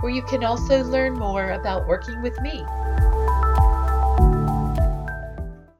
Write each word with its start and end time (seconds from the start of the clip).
where 0.00 0.12
you 0.12 0.22
can 0.22 0.44
also 0.44 0.82
learn 0.84 1.14
more 1.14 1.52
about 1.52 1.86
working 1.86 2.20
with 2.22 2.38
me. 2.40 2.64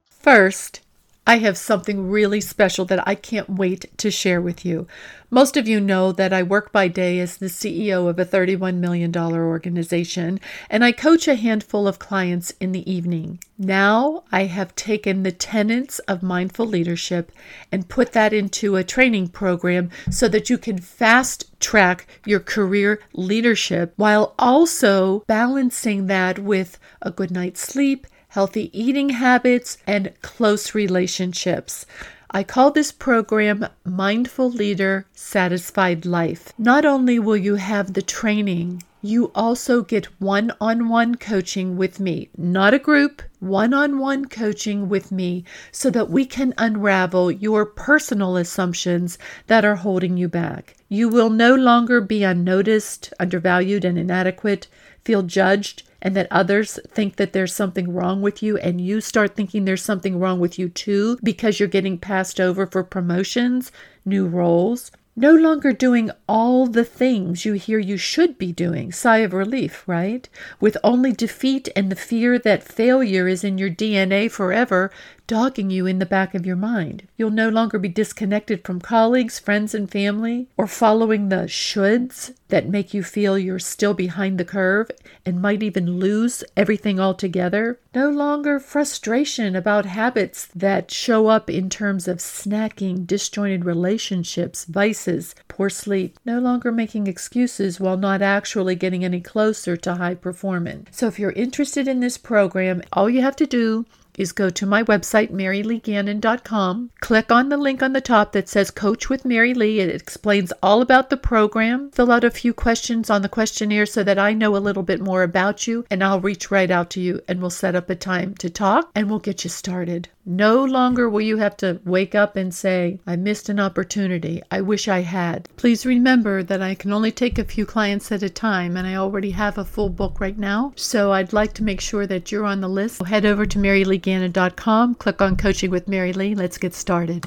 First, 0.08 0.82
I 1.26 1.38
have 1.38 1.58
something 1.58 2.10
really 2.10 2.40
special 2.40 2.84
that 2.86 3.06
I 3.06 3.14
can't 3.14 3.50
wait 3.50 3.96
to 3.98 4.10
share 4.10 4.40
with 4.40 4.64
you. 4.64 4.86
Most 5.30 5.56
of 5.56 5.68
you 5.68 5.78
know 5.78 6.10
that 6.10 6.32
I 6.32 6.42
work 6.42 6.72
by 6.72 6.88
day 6.88 7.20
as 7.20 7.36
the 7.36 7.46
CEO 7.46 8.08
of 8.08 8.18
a 8.18 8.24
$31 8.24 8.76
million 8.78 9.14
organization, 9.16 10.40
and 10.68 10.82
I 10.82 10.90
coach 10.90 11.28
a 11.28 11.36
handful 11.36 11.86
of 11.86 12.00
clients 12.00 12.52
in 12.58 12.72
the 12.72 12.90
evening. 12.90 13.38
Now 13.56 14.24
I 14.32 14.44
have 14.46 14.74
taken 14.74 15.22
the 15.22 15.30
tenets 15.30 16.00
of 16.00 16.22
mindful 16.22 16.66
leadership 16.66 17.30
and 17.70 17.88
put 17.88 18.12
that 18.12 18.32
into 18.32 18.74
a 18.74 18.82
training 18.82 19.28
program 19.28 19.90
so 20.10 20.26
that 20.28 20.50
you 20.50 20.58
can 20.58 20.78
fast 20.78 21.44
track 21.60 22.08
your 22.26 22.40
career 22.40 23.00
leadership 23.12 23.92
while 23.96 24.34
also 24.36 25.20
balancing 25.28 26.06
that 26.08 26.40
with 26.40 26.76
a 27.02 27.12
good 27.12 27.30
night's 27.30 27.60
sleep 27.60 28.06
healthy 28.30 28.70
eating 28.72 29.10
habits, 29.10 29.76
and 29.86 30.12
close 30.22 30.74
relationships. 30.74 31.84
I 32.30 32.44
call 32.44 32.70
this 32.70 32.92
program 32.92 33.66
Mindful 33.84 34.50
Leader 34.50 35.04
Satisfied 35.12 36.06
Life. 36.06 36.52
Not 36.56 36.84
only 36.84 37.18
will 37.18 37.36
you 37.36 37.56
have 37.56 37.92
the 37.92 38.02
training, 38.02 38.84
you 39.02 39.32
also 39.34 39.82
get 39.82 40.20
one 40.20 40.52
on 40.60 40.88
one 40.88 41.16
coaching 41.16 41.76
with 41.76 41.98
me, 41.98 42.28
not 42.36 42.72
a 42.72 42.78
group, 42.78 43.20
one 43.40 43.74
on 43.74 43.98
one 43.98 44.26
coaching 44.26 44.88
with 44.88 45.10
me, 45.10 45.42
so 45.72 45.90
that 45.90 46.10
we 46.10 46.24
can 46.24 46.54
unravel 46.56 47.32
your 47.32 47.66
personal 47.66 48.36
assumptions 48.36 49.18
that 49.48 49.64
are 49.64 49.76
holding 49.76 50.16
you 50.16 50.28
back. 50.28 50.76
You 50.88 51.08
will 51.08 51.30
no 51.30 51.54
longer 51.54 52.00
be 52.00 52.22
unnoticed, 52.22 53.12
undervalued, 53.18 53.84
and 53.84 53.98
inadequate, 53.98 54.68
feel 55.02 55.22
judged, 55.22 55.82
and 56.02 56.16
that 56.16 56.28
others 56.30 56.78
think 56.88 57.16
that 57.16 57.32
there's 57.32 57.54
something 57.54 57.92
wrong 57.92 58.22
with 58.22 58.42
you 58.42 58.56
and 58.58 58.80
you 58.80 59.00
start 59.00 59.34
thinking 59.34 59.64
there's 59.64 59.82
something 59.82 60.18
wrong 60.18 60.40
with 60.40 60.58
you 60.58 60.68
too 60.68 61.18
because 61.22 61.58
you're 61.58 61.68
getting 61.68 61.98
passed 61.98 62.40
over 62.40 62.66
for 62.66 62.82
promotions, 62.82 63.70
new 64.04 64.26
roles, 64.26 64.90
no 65.16 65.34
longer 65.34 65.72
doing 65.72 66.10
all 66.28 66.66
the 66.66 66.84
things 66.84 67.44
you 67.44 67.52
hear 67.52 67.78
you 67.78 67.96
should 67.96 68.38
be 68.38 68.52
doing. 68.52 68.92
Sigh 68.92 69.18
of 69.18 69.34
relief, 69.34 69.82
right? 69.86 70.28
With 70.60 70.78
only 70.82 71.12
defeat 71.12 71.68
and 71.76 71.90
the 71.90 71.96
fear 71.96 72.38
that 72.38 72.62
failure 72.62 73.28
is 73.28 73.44
in 73.44 73.58
your 73.58 73.70
DNA 73.70 74.30
forever 74.30 74.90
dogging 75.30 75.70
you 75.70 75.86
in 75.86 76.00
the 76.00 76.04
back 76.04 76.34
of 76.34 76.44
your 76.44 76.56
mind. 76.56 77.06
You'll 77.16 77.30
no 77.30 77.50
longer 77.50 77.78
be 77.78 77.88
disconnected 77.88 78.64
from 78.64 78.80
colleagues, 78.80 79.38
friends, 79.38 79.76
and 79.76 79.88
family, 79.88 80.48
or 80.56 80.66
following 80.66 81.28
the 81.28 81.46
shoulds 81.46 82.34
that 82.48 82.68
make 82.68 82.92
you 82.92 83.04
feel 83.04 83.38
you're 83.38 83.60
still 83.60 83.94
behind 83.94 84.38
the 84.38 84.44
curve 84.44 84.90
and 85.24 85.40
might 85.40 85.62
even 85.62 86.00
lose 86.00 86.42
everything 86.56 86.98
altogether. 86.98 87.78
No 87.94 88.10
longer 88.10 88.58
frustration 88.58 89.54
about 89.54 89.86
habits 89.86 90.48
that 90.52 90.90
show 90.90 91.28
up 91.28 91.48
in 91.48 91.70
terms 91.70 92.08
of 92.08 92.18
snacking, 92.18 93.06
disjointed 93.06 93.64
relationships, 93.64 94.64
vices, 94.64 95.36
poor 95.46 95.70
sleep. 95.70 96.18
No 96.24 96.40
longer 96.40 96.72
making 96.72 97.06
excuses 97.06 97.78
while 97.78 97.96
not 97.96 98.20
actually 98.20 98.74
getting 98.74 99.04
any 99.04 99.20
closer 99.20 99.76
to 99.76 99.94
high 99.94 100.16
performance. 100.16 100.88
So, 100.90 101.06
if 101.06 101.20
you're 101.20 101.30
interested 101.30 101.86
in 101.86 102.00
this 102.00 102.18
program, 102.18 102.82
all 102.92 103.08
you 103.08 103.20
have 103.22 103.36
to 103.36 103.46
do 103.46 103.86
is 104.20 104.32
go 104.32 104.50
to 104.50 104.66
my 104.66 104.82
website, 104.82 105.30
maryleegannon.com. 105.30 106.90
Click 107.00 107.32
on 107.32 107.48
the 107.48 107.56
link 107.56 107.82
on 107.82 107.94
the 107.94 108.00
top 108.02 108.32
that 108.32 108.48
says 108.48 108.70
Coach 108.70 109.08
with 109.08 109.24
Mary 109.24 109.54
Lee. 109.54 109.80
It 109.80 109.88
explains 109.88 110.52
all 110.62 110.82
about 110.82 111.08
the 111.08 111.16
program. 111.16 111.90
Fill 111.90 112.12
out 112.12 112.22
a 112.22 112.30
few 112.30 112.52
questions 112.52 113.08
on 113.08 113.22
the 113.22 113.28
questionnaire 113.28 113.86
so 113.86 114.04
that 114.04 114.18
I 114.18 114.34
know 114.34 114.56
a 114.56 114.58
little 114.58 114.82
bit 114.82 115.00
more 115.00 115.22
about 115.22 115.66
you, 115.66 115.86
and 115.90 116.04
I'll 116.04 116.20
reach 116.20 116.50
right 116.50 116.70
out 116.70 116.90
to 116.90 117.00
you 117.00 117.22
and 117.26 117.40
we'll 117.40 117.50
set 117.50 117.74
up 117.74 117.88
a 117.88 117.94
time 117.94 118.34
to 118.36 118.50
talk 118.50 118.90
and 118.94 119.08
we'll 119.08 119.20
get 119.20 119.42
you 119.42 119.50
started. 119.50 120.08
No 120.26 120.62
longer 120.62 121.08
will 121.08 121.22
you 121.22 121.38
have 121.38 121.56
to 121.56 121.80
wake 121.86 122.14
up 122.14 122.36
and 122.36 122.54
say, 122.54 123.00
I 123.06 123.16
missed 123.16 123.48
an 123.48 123.58
opportunity. 123.58 124.42
I 124.50 124.60
wish 124.60 124.86
I 124.86 125.00
had. 125.00 125.48
Please 125.56 125.86
remember 125.86 126.42
that 126.42 126.60
I 126.60 126.74
can 126.74 126.92
only 126.92 127.10
take 127.10 127.38
a 127.38 127.44
few 127.44 127.64
clients 127.64 128.12
at 128.12 128.22
a 128.22 128.28
time, 128.28 128.76
and 128.76 128.86
I 128.86 128.96
already 128.96 129.30
have 129.30 129.56
a 129.56 129.64
full 129.64 129.88
book 129.88 130.20
right 130.20 130.36
now. 130.36 130.74
So 130.76 131.10
I'd 131.12 131.32
like 131.32 131.54
to 131.54 131.64
make 131.64 131.80
sure 131.80 132.06
that 132.06 132.30
you're 132.30 132.44
on 132.44 132.60
the 132.60 132.68
list. 132.68 133.02
Head 133.06 133.24
over 133.24 133.46
to 133.46 133.58
maryleegannon.com, 133.58 134.96
click 134.96 135.22
on 135.22 135.36
Coaching 135.38 135.70
with 135.70 135.88
Mary 135.88 136.12
Lee. 136.12 136.34
Let's 136.34 136.58
get 136.58 136.74
started. 136.74 137.24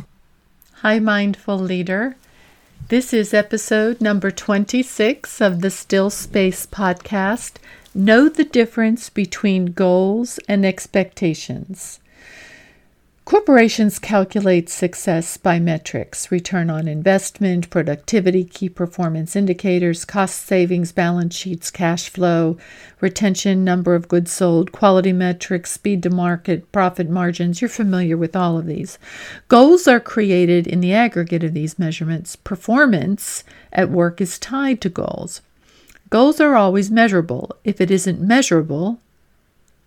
Hi, 0.81 0.99
Mindful 0.99 1.57
Leader. 1.57 2.15
This 2.89 3.11
is 3.11 3.33
episode 3.33 4.01
number 4.01 4.29
26 4.29 5.41
of 5.41 5.61
the 5.61 5.71
Still 5.71 6.11
Space 6.11 6.67
podcast. 6.67 7.53
Know 7.95 8.29
the 8.29 8.43
difference 8.43 9.09
between 9.09 9.73
goals 9.73 10.39
and 10.47 10.63
expectations. 10.63 11.99
Corporations 13.25 13.99
calculate 13.99 14.67
success 14.67 15.37
by 15.37 15.57
metrics 15.57 16.29
return 16.29 16.69
on 16.69 16.89
investment, 16.89 17.69
productivity, 17.69 18.43
key 18.43 18.67
performance 18.67 19.33
indicators, 19.33 20.03
cost 20.03 20.45
savings, 20.45 20.91
balance 20.91 21.33
sheets, 21.33 21.71
cash 21.71 22.09
flow, 22.09 22.57
retention, 22.99 23.63
number 23.63 23.95
of 23.95 24.09
goods 24.09 24.29
sold, 24.29 24.73
quality 24.73 25.13
metrics, 25.13 25.71
speed 25.71 26.03
to 26.03 26.09
market, 26.09 26.69
profit 26.73 27.09
margins. 27.09 27.61
You're 27.61 27.69
familiar 27.69 28.17
with 28.17 28.35
all 28.35 28.57
of 28.57 28.65
these. 28.65 28.99
Goals 29.47 29.87
are 29.87 30.01
created 30.01 30.67
in 30.67 30.81
the 30.81 30.93
aggregate 30.93 31.45
of 31.45 31.53
these 31.53 31.79
measurements. 31.79 32.35
Performance 32.35 33.45
at 33.71 33.89
work 33.89 34.19
is 34.19 34.37
tied 34.37 34.81
to 34.81 34.89
goals. 34.89 35.39
Goals 36.09 36.41
are 36.41 36.55
always 36.55 36.91
measurable. 36.91 37.55
If 37.63 37.79
it 37.79 37.89
isn't 37.89 38.19
measurable, 38.19 38.99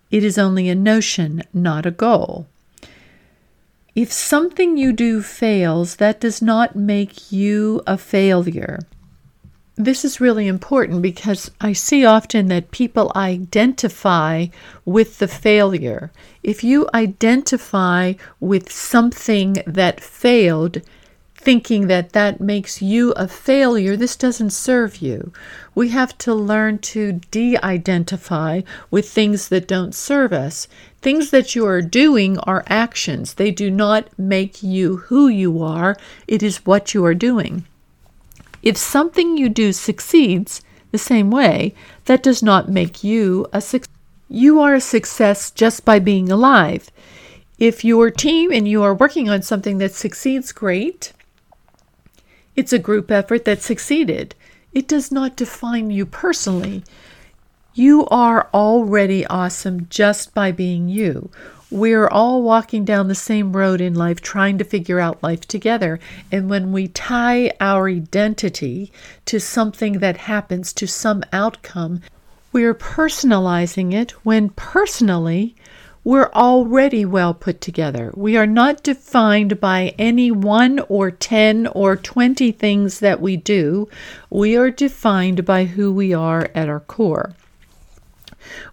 it 0.09 0.23
is 0.23 0.39
only 0.39 0.69
a 0.69 0.75
notion, 0.75 1.43
not 1.53 1.85
a 1.85 1.91
goal. 1.91 2.47
If 3.97 4.11
something 4.11 4.77
you 4.77 4.93
do 4.93 5.23
fails, 5.23 5.95
that 5.95 6.19
does 6.19 6.39
not 6.39 6.75
make 6.75 7.31
you 7.31 7.81
a 7.87 7.97
failure. 7.97 8.77
This 9.75 10.05
is 10.05 10.21
really 10.21 10.45
important 10.45 11.01
because 11.01 11.49
I 11.59 11.73
see 11.73 12.05
often 12.05 12.47
that 12.49 12.69
people 12.69 13.11
identify 13.15 14.49
with 14.85 15.17
the 15.17 15.27
failure. 15.27 16.11
If 16.43 16.63
you 16.63 16.87
identify 16.93 18.13
with 18.39 18.71
something 18.71 19.63
that 19.65 19.99
failed, 19.99 20.83
thinking 21.33 21.87
that 21.87 22.13
that 22.13 22.39
makes 22.39 22.83
you 22.83 23.13
a 23.13 23.27
failure, 23.27 23.97
this 23.97 24.15
doesn't 24.15 24.51
serve 24.51 24.97
you. 24.97 25.33
We 25.73 25.89
have 25.89 26.15
to 26.19 26.35
learn 26.35 26.77
to 26.93 27.13
de 27.31 27.57
identify 27.57 28.61
with 28.91 29.09
things 29.09 29.47
that 29.47 29.67
don't 29.67 29.95
serve 29.95 30.33
us. 30.33 30.67
Things 31.07 31.29
that 31.29 31.55
you 31.55 31.65
are 31.65 31.81
doing 31.81 32.37
are 32.39 32.65
actions, 32.67 33.35
they 33.35 33.49
do 33.49 33.71
not 33.71 34.09
make 34.19 34.61
you 34.61 34.97
who 35.07 35.29
you 35.29 35.63
are, 35.63 35.95
it 36.27 36.43
is 36.43 36.65
what 36.65 36.93
you 36.93 37.05
are 37.05 37.13
doing. 37.13 37.65
If 38.61 38.75
something 38.75 39.37
you 39.37 39.47
do 39.47 39.71
succeeds 39.71 40.61
the 40.91 40.97
same 40.97 41.31
way, 41.31 41.73
that 42.07 42.21
does 42.21 42.43
not 42.43 42.67
make 42.67 43.05
you 43.05 43.47
a 43.53 43.61
success. 43.61 43.95
You 44.27 44.59
are 44.59 44.75
a 44.75 44.81
success 44.81 45.49
just 45.49 45.85
by 45.85 45.99
being 45.99 46.29
alive. 46.29 46.91
If 47.57 47.85
your 47.85 48.11
team 48.11 48.51
and 48.51 48.67
you 48.67 48.83
are 48.83 48.93
working 48.93 49.29
on 49.29 49.43
something 49.43 49.77
that 49.77 49.93
succeeds, 49.93 50.51
great. 50.51 51.13
It's 52.57 52.73
a 52.73 52.79
group 52.79 53.09
effort 53.09 53.45
that 53.45 53.61
succeeded. 53.61 54.35
It 54.73 54.89
does 54.89 55.09
not 55.09 55.37
define 55.37 55.89
you 55.89 56.05
personally. 56.05 56.83
You 57.77 58.07
are 58.07 58.49
already 58.55 59.23
awesome 59.27 59.85
just 59.91 60.33
by 60.33 60.51
being 60.51 60.89
you. 60.89 61.29
We're 61.69 62.07
all 62.07 62.41
walking 62.41 62.85
down 62.85 63.07
the 63.07 63.13
same 63.13 63.55
road 63.55 63.81
in 63.81 63.93
life 63.93 64.19
trying 64.19 64.57
to 64.57 64.63
figure 64.63 64.99
out 64.99 65.21
life 65.21 65.41
together. 65.41 65.99
And 66.31 66.49
when 66.49 66.71
we 66.71 66.87
tie 66.87 67.51
our 67.61 67.87
identity 67.87 68.91
to 69.25 69.39
something 69.39 69.99
that 69.99 70.17
happens, 70.17 70.73
to 70.73 70.87
some 70.87 71.21
outcome, 71.31 72.01
we're 72.51 72.73
personalizing 72.73 73.93
it 73.93 74.09
when 74.25 74.49
personally 74.49 75.55
we're 76.03 76.31
already 76.33 77.05
well 77.05 77.35
put 77.35 77.61
together. 77.61 78.11
We 78.15 78.37
are 78.37 78.47
not 78.47 78.81
defined 78.81 79.61
by 79.61 79.93
any 79.99 80.31
one 80.31 80.79
or 80.89 81.11
10 81.11 81.67
or 81.67 81.95
20 81.95 82.51
things 82.53 83.01
that 83.01 83.21
we 83.21 83.37
do. 83.37 83.87
We 84.31 84.57
are 84.57 84.71
defined 84.71 85.45
by 85.45 85.65
who 85.65 85.93
we 85.93 86.11
are 86.11 86.49
at 86.55 86.69
our 86.69 86.79
core. 86.79 87.35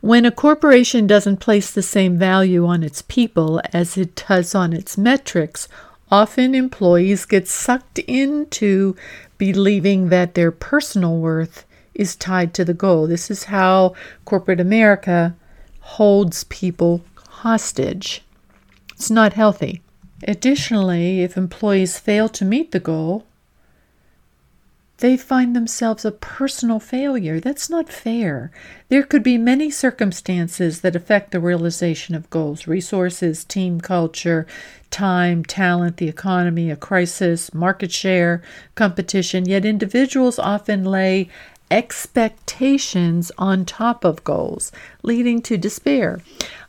When 0.00 0.24
a 0.24 0.30
corporation 0.30 1.06
doesn't 1.06 1.38
place 1.38 1.70
the 1.70 1.82
same 1.82 2.18
value 2.18 2.66
on 2.66 2.82
its 2.82 3.02
people 3.02 3.60
as 3.72 3.96
it 3.96 4.24
does 4.28 4.54
on 4.54 4.72
its 4.72 4.98
metrics, 4.98 5.68
often 6.10 6.54
employees 6.54 7.24
get 7.24 7.48
sucked 7.48 7.98
into 8.00 8.96
believing 9.38 10.08
that 10.10 10.34
their 10.34 10.52
personal 10.52 11.18
worth 11.18 11.64
is 11.94 12.16
tied 12.16 12.54
to 12.54 12.64
the 12.64 12.74
goal. 12.74 13.06
This 13.06 13.30
is 13.30 13.44
how 13.44 13.94
corporate 14.24 14.60
America 14.60 15.34
holds 15.80 16.44
people 16.44 17.04
hostage. 17.28 18.22
It's 18.92 19.10
not 19.10 19.34
healthy. 19.34 19.82
Additionally, 20.26 21.22
if 21.22 21.36
employees 21.36 21.98
fail 21.98 22.28
to 22.30 22.44
meet 22.44 22.70
the 22.72 22.80
goal, 22.80 23.26
they 24.98 25.16
find 25.16 25.54
themselves 25.54 26.04
a 26.04 26.12
personal 26.12 26.78
failure. 26.78 27.40
That's 27.40 27.68
not 27.68 27.88
fair. 27.88 28.50
There 28.88 29.02
could 29.02 29.22
be 29.22 29.38
many 29.38 29.70
circumstances 29.70 30.82
that 30.82 30.94
affect 30.94 31.32
the 31.32 31.40
realization 31.40 32.14
of 32.14 32.30
goals 32.30 32.66
resources, 32.66 33.44
team 33.44 33.80
culture, 33.80 34.46
time, 34.90 35.44
talent, 35.44 35.96
the 35.96 36.08
economy, 36.08 36.70
a 36.70 36.76
crisis, 36.76 37.52
market 37.52 37.90
share, 37.90 38.40
competition. 38.76 39.46
Yet 39.46 39.64
individuals 39.64 40.38
often 40.38 40.84
lay 40.84 41.28
expectations 41.70 43.32
on 43.38 43.64
top 43.64 44.04
of 44.04 44.24
goals, 44.24 44.70
leading 45.02 45.42
to 45.42 45.56
despair. 45.56 46.20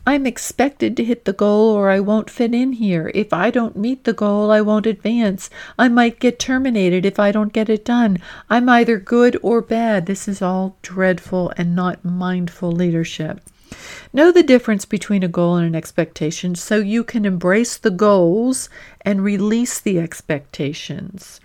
I'm 0.07 0.27
expected 0.27 0.95
to 0.97 1.03
hit 1.03 1.25
the 1.25 1.33
goal 1.33 1.71
or 1.71 1.89
I 1.89 1.99
won't 1.99 2.29
fit 2.29 2.53
in 2.53 2.73
here. 2.73 3.11
If 3.15 3.33
I 3.33 3.49
don't 3.49 3.75
meet 3.75 4.03
the 4.03 4.13
goal, 4.13 4.51
I 4.51 4.61
won't 4.61 4.85
advance. 4.85 5.49
I 5.79 5.87
might 5.87 6.19
get 6.19 6.37
terminated 6.37 7.05
if 7.05 7.19
I 7.19 7.31
don't 7.31 7.53
get 7.53 7.69
it 7.69 7.83
done. 7.83 8.19
I'm 8.49 8.69
either 8.69 8.99
good 8.99 9.37
or 9.41 9.61
bad. 9.61 10.05
This 10.05 10.27
is 10.27 10.41
all 10.41 10.77
dreadful 10.81 11.51
and 11.57 11.75
not 11.75 12.05
mindful 12.05 12.71
leadership. 12.71 13.41
Know 14.13 14.31
the 14.31 14.43
difference 14.43 14.85
between 14.85 15.23
a 15.23 15.27
goal 15.27 15.55
and 15.55 15.65
an 15.65 15.75
expectation 15.75 16.53
so 16.53 16.77
you 16.77 17.03
can 17.03 17.25
embrace 17.25 17.75
the 17.75 17.89
goals 17.89 18.69
and 19.01 19.23
release 19.23 19.79
the 19.79 19.99
expectations. 19.99 21.41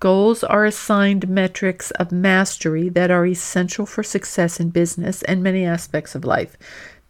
Goals 0.00 0.44
are 0.44 0.64
assigned 0.64 1.28
metrics 1.28 1.90
of 1.92 2.12
mastery 2.12 2.88
that 2.90 3.10
are 3.10 3.26
essential 3.26 3.84
for 3.84 4.02
success 4.02 4.60
in 4.60 4.70
business 4.70 5.22
and 5.24 5.42
many 5.42 5.64
aspects 5.64 6.14
of 6.14 6.24
life. 6.24 6.56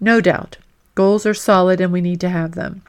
No 0.01 0.21
doubt, 0.21 0.57
Goals 0.99 1.25
are 1.27 1.33
solid 1.33 1.81
and 1.81 1.93
we 1.93 2.01
need 2.01 2.21
to 2.23 2.29
have 2.29 2.57
them. 2.57 2.83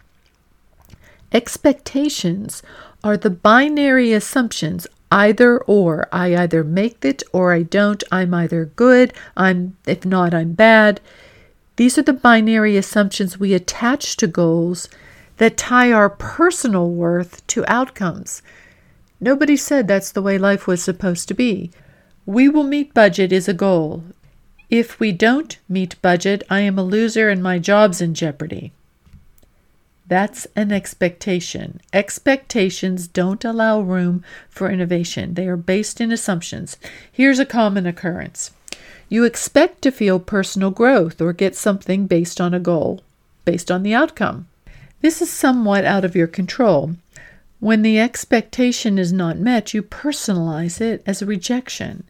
Expectations 1.31 2.63
are 3.03 3.17
the 3.17 3.29
binary 3.29 4.13
assumptions 4.13 4.87
either 5.11 5.59
or. 5.59 6.07
I 6.11 6.35
either 6.35 6.63
make 6.63 7.05
it 7.05 7.21
or 7.31 7.53
I 7.53 7.61
don't. 7.61 8.03
I'm 8.11 8.33
either 8.33 8.65
good, 8.65 9.13
I'm 9.37 9.77
if 9.85 10.07
not 10.07 10.33
I'm 10.33 10.53
bad. 10.53 11.01
These 11.75 11.99
are 11.99 12.01
the 12.01 12.13
binary 12.13 12.77
assumptions 12.77 13.39
we 13.39 13.53
attach 13.53 14.17
to 14.17 14.25
goals 14.25 14.89
that 15.37 15.55
tie 15.55 15.91
our 15.91 16.09
personal 16.09 16.89
worth 16.89 17.45
to 17.45 17.63
outcomes. 17.67 18.41
Nobody 19.21 19.57
said 19.57 19.87
that's 19.87 20.11
the 20.11 20.21
way 20.21 20.37
life 20.37 20.67
was 20.67 20.81
supposed 20.81 21.27
to 21.27 21.33
be. 21.33 21.71
We 22.25 22.47
will 22.47 22.63
meet 22.63 22.93
budget 22.93 23.31
is 23.31 23.47
a 23.47 23.53
goal. 23.53 24.03
If 24.69 24.99
we 24.99 25.11
don't 25.11 25.57
meet 25.67 26.01
budget, 26.01 26.43
I 26.49 26.59
am 26.61 26.77
a 26.77 26.83
loser 26.83 27.29
and 27.29 27.41
my 27.41 27.59
job's 27.59 28.01
in 28.01 28.13
jeopardy. 28.13 28.71
That's 30.07 30.47
an 30.55 30.71
expectation. 30.71 31.81
Expectations 31.93 33.07
don't 33.07 33.45
allow 33.45 33.81
room 33.81 34.23
for 34.49 34.69
innovation, 34.69 35.35
they 35.35 35.47
are 35.47 35.57
based 35.57 36.01
in 36.01 36.11
assumptions. 36.11 36.77
Here's 37.11 37.39
a 37.39 37.45
common 37.45 37.85
occurrence 37.85 38.51
you 39.11 39.23
expect 39.23 39.81
to 39.81 39.91
feel 39.91 40.19
personal 40.19 40.69
growth 40.69 41.19
or 41.19 41.33
get 41.33 41.55
something 41.55 42.05
based 42.05 42.39
on 42.39 42.53
a 42.53 42.59
goal, 42.59 43.01
based 43.43 43.71
on 43.71 43.81
the 43.81 43.93
outcome. 43.93 44.47
This 45.01 45.21
is 45.21 45.31
somewhat 45.31 45.83
out 45.83 46.05
of 46.05 46.15
your 46.15 46.27
control. 46.27 46.95
When 47.59 47.81
the 47.81 47.99
expectation 47.99 48.97
is 48.97 49.11
not 49.11 49.37
met, 49.37 49.73
you 49.73 49.83
personalize 49.83 50.79
it 50.79 51.03
as 51.05 51.21
a 51.21 51.25
rejection. 51.25 52.03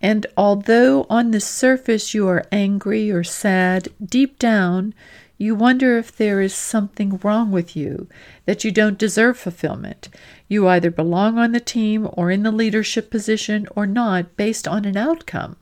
And 0.00 0.26
although 0.36 1.06
on 1.10 1.30
the 1.30 1.40
surface 1.40 2.14
you 2.14 2.28
are 2.28 2.46
angry 2.52 3.10
or 3.10 3.24
sad, 3.24 3.88
deep 4.04 4.38
down 4.38 4.94
you 5.40 5.54
wonder 5.54 5.96
if 5.96 6.16
there 6.16 6.40
is 6.40 6.52
something 6.52 7.20
wrong 7.22 7.52
with 7.52 7.76
you, 7.76 8.08
that 8.44 8.64
you 8.64 8.72
don't 8.72 8.98
deserve 8.98 9.38
fulfillment. 9.38 10.08
You 10.48 10.66
either 10.66 10.90
belong 10.90 11.38
on 11.38 11.52
the 11.52 11.60
team 11.60 12.08
or 12.12 12.32
in 12.32 12.42
the 12.42 12.50
leadership 12.50 13.08
position 13.08 13.68
or 13.76 13.86
not 13.86 14.36
based 14.36 14.66
on 14.66 14.84
an 14.84 14.96
outcome. 14.96 15.56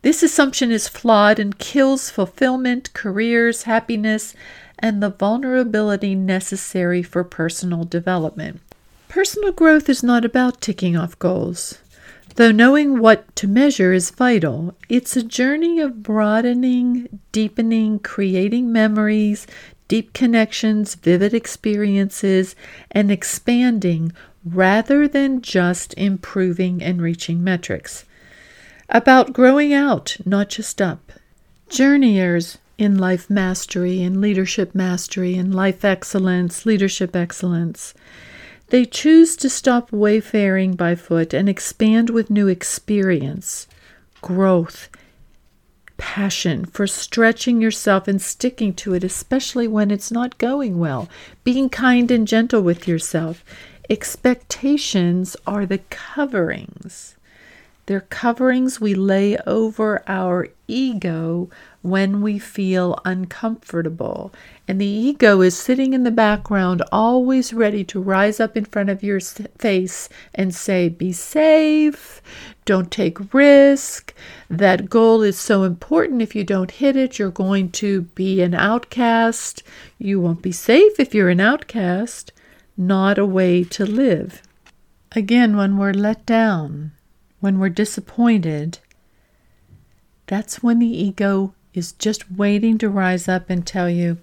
This 0.00 0.22
assumption 0.22 0.70
is 0.70 0.88
flawed 0.88 1.38
and 1.38 1.58
kills 1.58 2.08
fulfillment, 2.08 2.92
careers, 2.94 3.64
happiness, 3.64 4.34
and 4.78 5.02
the 5.02 5.10
vulnerability 5.10 6.14
necessary 6.14 7.02
for 7.02 7.24
personal 7.24 7.84
development. 7.84 8.60
Personal 9.08 9.52
growth 9.52 9.88
is 9.88 10.02
not 10.02 10.24
about 10.24 10.60
ticking 10.60 10.96
off 10.96 11.18
goals. 11.18 11.78
Though 12.34 12.52
knowing 12.52 12.98
what 12.98 13.34
to 13.36 13.48
measure 13.48 13.94
is 13.94 14.10
vital, 14.10 14.76
it's 14.90 15.16
a 15.16 15.22
journey 15.22 15.80
of 15.80 16.02
broadening, 16.02 17.20
deepening, 17.32 17.98
creating 17.98 18.70
memories, 18.70 19.46
deep 19.88 20.12
connections, 20.12 20.96
vivid 20.96 21.32
experiences, 21.32 22.54
and 22.90 23.10
expanding 23.10 24.12
rather 24.44 25.08
than 25.08 25.40
just 25.40 25.94
improving 25.94 26.82
and 26.82 27.00
reaching 27.00 27.42
metrics. 27.42 28.04
About 28.90 29.32
growing 29.32 29.72
out, 29.72 30.16
not 30.24 30.50
just 30.50 30.82
up. 30.82 31.12
Journeyers 31.68 32.58
in 32.78 32.98
life 32.98 33.30
mastery, 33.30 34.02
in 34.02 34.20
leadership 34.20 34.74
mastery, 34.74 35.34
in 35.34 35.52
life 35.52 35.84
excellence, 35.84 36.66
leadership 36.66 37.16
excellence. 37.16 37.94
They 38.68 38.84
choose 38.84 39.36
to 39.36 39.48
stop 39.48 39.92
wayfaring 39.92 40.74
by 40.74 40.94
foot 40.94 41.32
and 41.32 41.48
expand 41.48 42.10
with 42.10 42.30
new 42.30 42.48
experience, 42.48 43.66
growth, 44.20 44.88
passion 45.96 46.64
for 46.64 46.86
stretching 46.86 47.60
yourself 47.60 48.06
and 48.06 48.20
sticking 48.20 48.74
to 48.74 48.94
it, 48.94 49.04
especially 49.04 49.68
when 49.68 49.90
it's 49.90 50.10
not 50.10 50.38
going 50.38 50.78
well, 50.78 51.08
being 51.44 51.68
kind 51.68 52.10
and 52.10 52.28
gentle 52.28 52.60
with 52.60 52.86
yourself. 52.86 53.44
Expectations 53.88 55.36
are 55.46 55.64
the 55.64 55.78
coverings. 55.90 57.15
They're 57.86 58.00
coverings 58.00 58.80
we 58.80 58.94
lay 58.94 59.38
over 59.46 60.02
our 60.08 60.48
ego 60.66 61.48
when 61.82 62.20
we 62.20 62.36
feel 62.36 62.98
uncomfortable. 63.04 64.32
And 64.66 64.80
the 64.80 64.86
ego 64.86 65.40
is 65.40 65.56
sitting 65.56 65.94
in 65.94 66.02
the 66.02 66.10
background, 66.10 66.82
always 66.90 67.52
ready 67.54 67.84
to 67.84 68.00
rise 68.00 68.40
up 68.40 68.56
in 68.56 68.64
front 68.64 68.90
of 68.90 69.04
your 69.04 69.20
face 69.20 70.08
and 70.34 70.52
say, 70.52 70.88
Be 70.88 71.12
safe, 71.12 72.20
don't 72.64 72.90
take 72.90 73.32
risk. 73.32 74.12
That 74.50 74.90
goal 74.90 75.22
is 75.22 75.38
so 75.38 75.62
important. 75.62 76.22
If 76.22 76.34
you 76.34 76.42
don't 76.42 76.72
hit 76.72 76.96
it, 76.96 77.20
you're 77.20 77.30
going 77.30 77.70
to 77.72 78.02
be 78.02 78.42
an 78.42 78.54
outcast. 78.54 79.62
You 79.96 80.20
won't 80.20 80.42
be 80.42 80.50
safe 80.50 80.98
if 80.98 81.14
you're 81.14 81.30
an 81.30 81.40
outcast. 81.40 82.32
Not 82.76 83.16
a 83.16 83.24
way 83.24 83.62
to 83.62 83.86
live. 83.86 84.42
Again, 85.12 85.56
when 85.56 85.78
we're 85.78 85.92
let 85.92 86.26
down, 86.26 86.90
when 87.40 87.58
we're 87.58 87.68
disappointed, 87.68 88.78
that's 90.26 90.62
when 90.62 90.78
the 90.78 90.86
ego 90.86 91.54
is 91.76 91.92
just 91.92 92.30
waiting 92.32 92.78
to 92.78 92.88
rise 92.88 93.28
up 93.28 93.50
and 93.50 93.66
tell 93.66 93.88
you, 93.88 94.16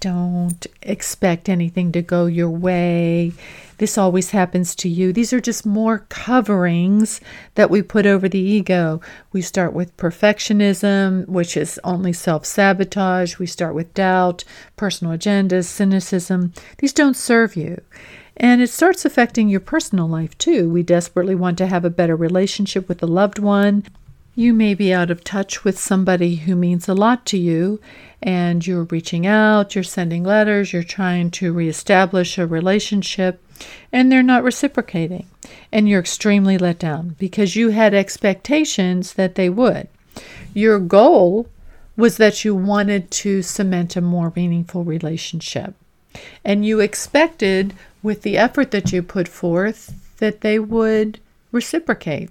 don't 0.00 0.66
expect 0.82 1.48
anything 1.48 1.92
to 1.92 2.02
go 2.02 2.26
your 2.26 2.50
way. 2.50 3.32
This 3.78 3.98
always 3.98 4.30
happens 4.30 4.74
to 4.76 4.88
you. 4.88 5.12
These 5.12 5.32
are 5.32 5.40
just 5.40 5.66
more 5.66 6.00
coverings 6.08 7.20
that 7.54 7.70
we 7.70 7.82
put 7.82 8.06
over 8.06 8.28
the 8.28 8.38
ego. 8.38 9.00
We 9.32 9.42
start 9.42 9.72
with 9.72 9.96
perfectionism, 9.96 11.26
which 11.28 11.56
is 11.56 11.80
only 11.84 12.12
self 12.12 12.46
sabotage. 12.46 13.38
We 13.38 13.46
start 13.46 13.74
with 13.74 13.94
doubt, 13.94 14.44
personal 14.76 15.16
agendas, 15.16 15.64
cynicism. 15.64 16.52
These 16.78 16.92
don't 16.92 17.16
serve 17.16 17.56
you. 17.56 17.80
And 18.36 18.60
it 18.60 18.70
starts 18.70 19.04
affecting 19.04 19.48
your 19.48 19.60
personal 19.60 20.08
life 20.08 20.36
too. 20.38 20.68
We 20.68 20.82
desperately 20.82 21.34
want 21.34 21.58
to 21.58 21.66
have 21.66 21.84
a 21.84 21.90
better 21.90 22.16
relationship 22.16 22.88
with 22.88 23.02
a 23.02 23.06
loved 23.06 23.38
one. 23.38 23.84
You 24.34 24.52
may 24.52 24.74
be 24.74 24.92
out 24.92 25.12
of 25.12 25.22
touch 25.22 25.62
with 25.62 25.78
somebody 25.78 26.36
who 26.36 26.56
means 26.56 26.88
a 26.88 26.94
lot 26.94 27.24
to 27.26 27.38
you, 27.38 27.80
and 28.20 28.66
you're 28.66 28.82
reaching 28.84 29.26
out, 29.26 29.76
you're 29.76 29.84
sending 29.84 30.24
letters, 30.24 30.72
you're 30.72 30.82
trying 30.82 31.30
to 31.32 31.52
reestablish 31.52 32.36
a 32.36 32.46
relationship, 32.46 33.40
and 33.92 34.10
they're 34.10 34.24
not 34.24 34.42
reciprocating. 34.42 35.26
And 35.70 35.88
you're 35.88 36.00
extremely 36.00 36.58
let 36.58 36.80
down 36.80 37.14
because 37.18 37.54
you 37.54 37.68
had 37.68 37.94
expectations 37.94 39.12
that 39.12 39.36
they 39.36 39.48
would. 39.48 39.86
Your 40.52 40.80
goal 40.80 41.48
was 41.96 42.16
that 42.16 42.44
you 42.44 42.56
wanted 42.56 43.12
to 43.12 43.40
cement 43.42 43.94
a 43.94 44.00
more 44.00 44.32
meaningful 44.34 44.82
relationship. 44.82 45.74
And 46.44 46.66
you 46.66 46.80
expected, 46.80 47.74
with 48.04 48.22
the 48.22 48.38
effort 48.38 48.70
that 48.70 48.92
you 48.92 49.02
put 49.02 49.26
forth, 49.26 49.94
that 50.18 50.42
they 50.42 50.60
would 50.60 51.18
reciprocate. 51.50 52.30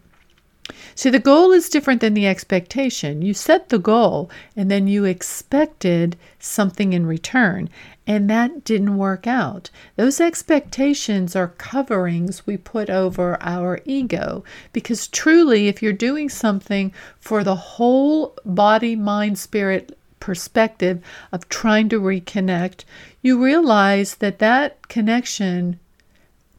See, 0.95 1.09
the 1.09 1.19
goal 1.19 1.51
is 1.51 1.67
different 1.67 1.99
than 1.99 2.13
the 2.13 2.27
expectation. 2.27 3.21
You 3.21 3.33
set 3.33 3.67
the 3.67 3.79
goal 3.79 4.29
and 4.55 4.71
then 4.71 4.87
you 4.87 5.03
expected 5.03 6.15
something 6.39 6.93
in 6.93 7.05
return, 7.05 7.69
and 8.07 8.29
that 8.29 8.63
didn't 8.63 8.97
work 8.97 9.27
out. 9.27 9.69
Those 9.97 10.21
expectations 10.21 11.35
are 11.35 11.49
coverings 11.57 12.47
we 12.47 12.55
put 12.55 12.89
over 12.89 13.37
our 13.41 13.81
ego 13.83 14.45
because 14.71 15.07
truly, 15.07 15.67
if 15.67 15.81
you're 15.81 15.91
doing 15.91 16.29
something 16.29 16.93
for 17.19 17.43
the 17.43 17.55
whole 17.55 18.37
body, 18.45 18.95
mind, 18.95 19.39
spirit, 19.39 19.97
perspective 20.23 21.03
of 21.33 21.49
trying 21.49 21.89
to 21.89 21.99
reconnect, 21.99 22.85
you 23.21 23.43
realize 23.43 24.15
that 24.15 24.39
that 24.39 24.87
connection 24.87 25.77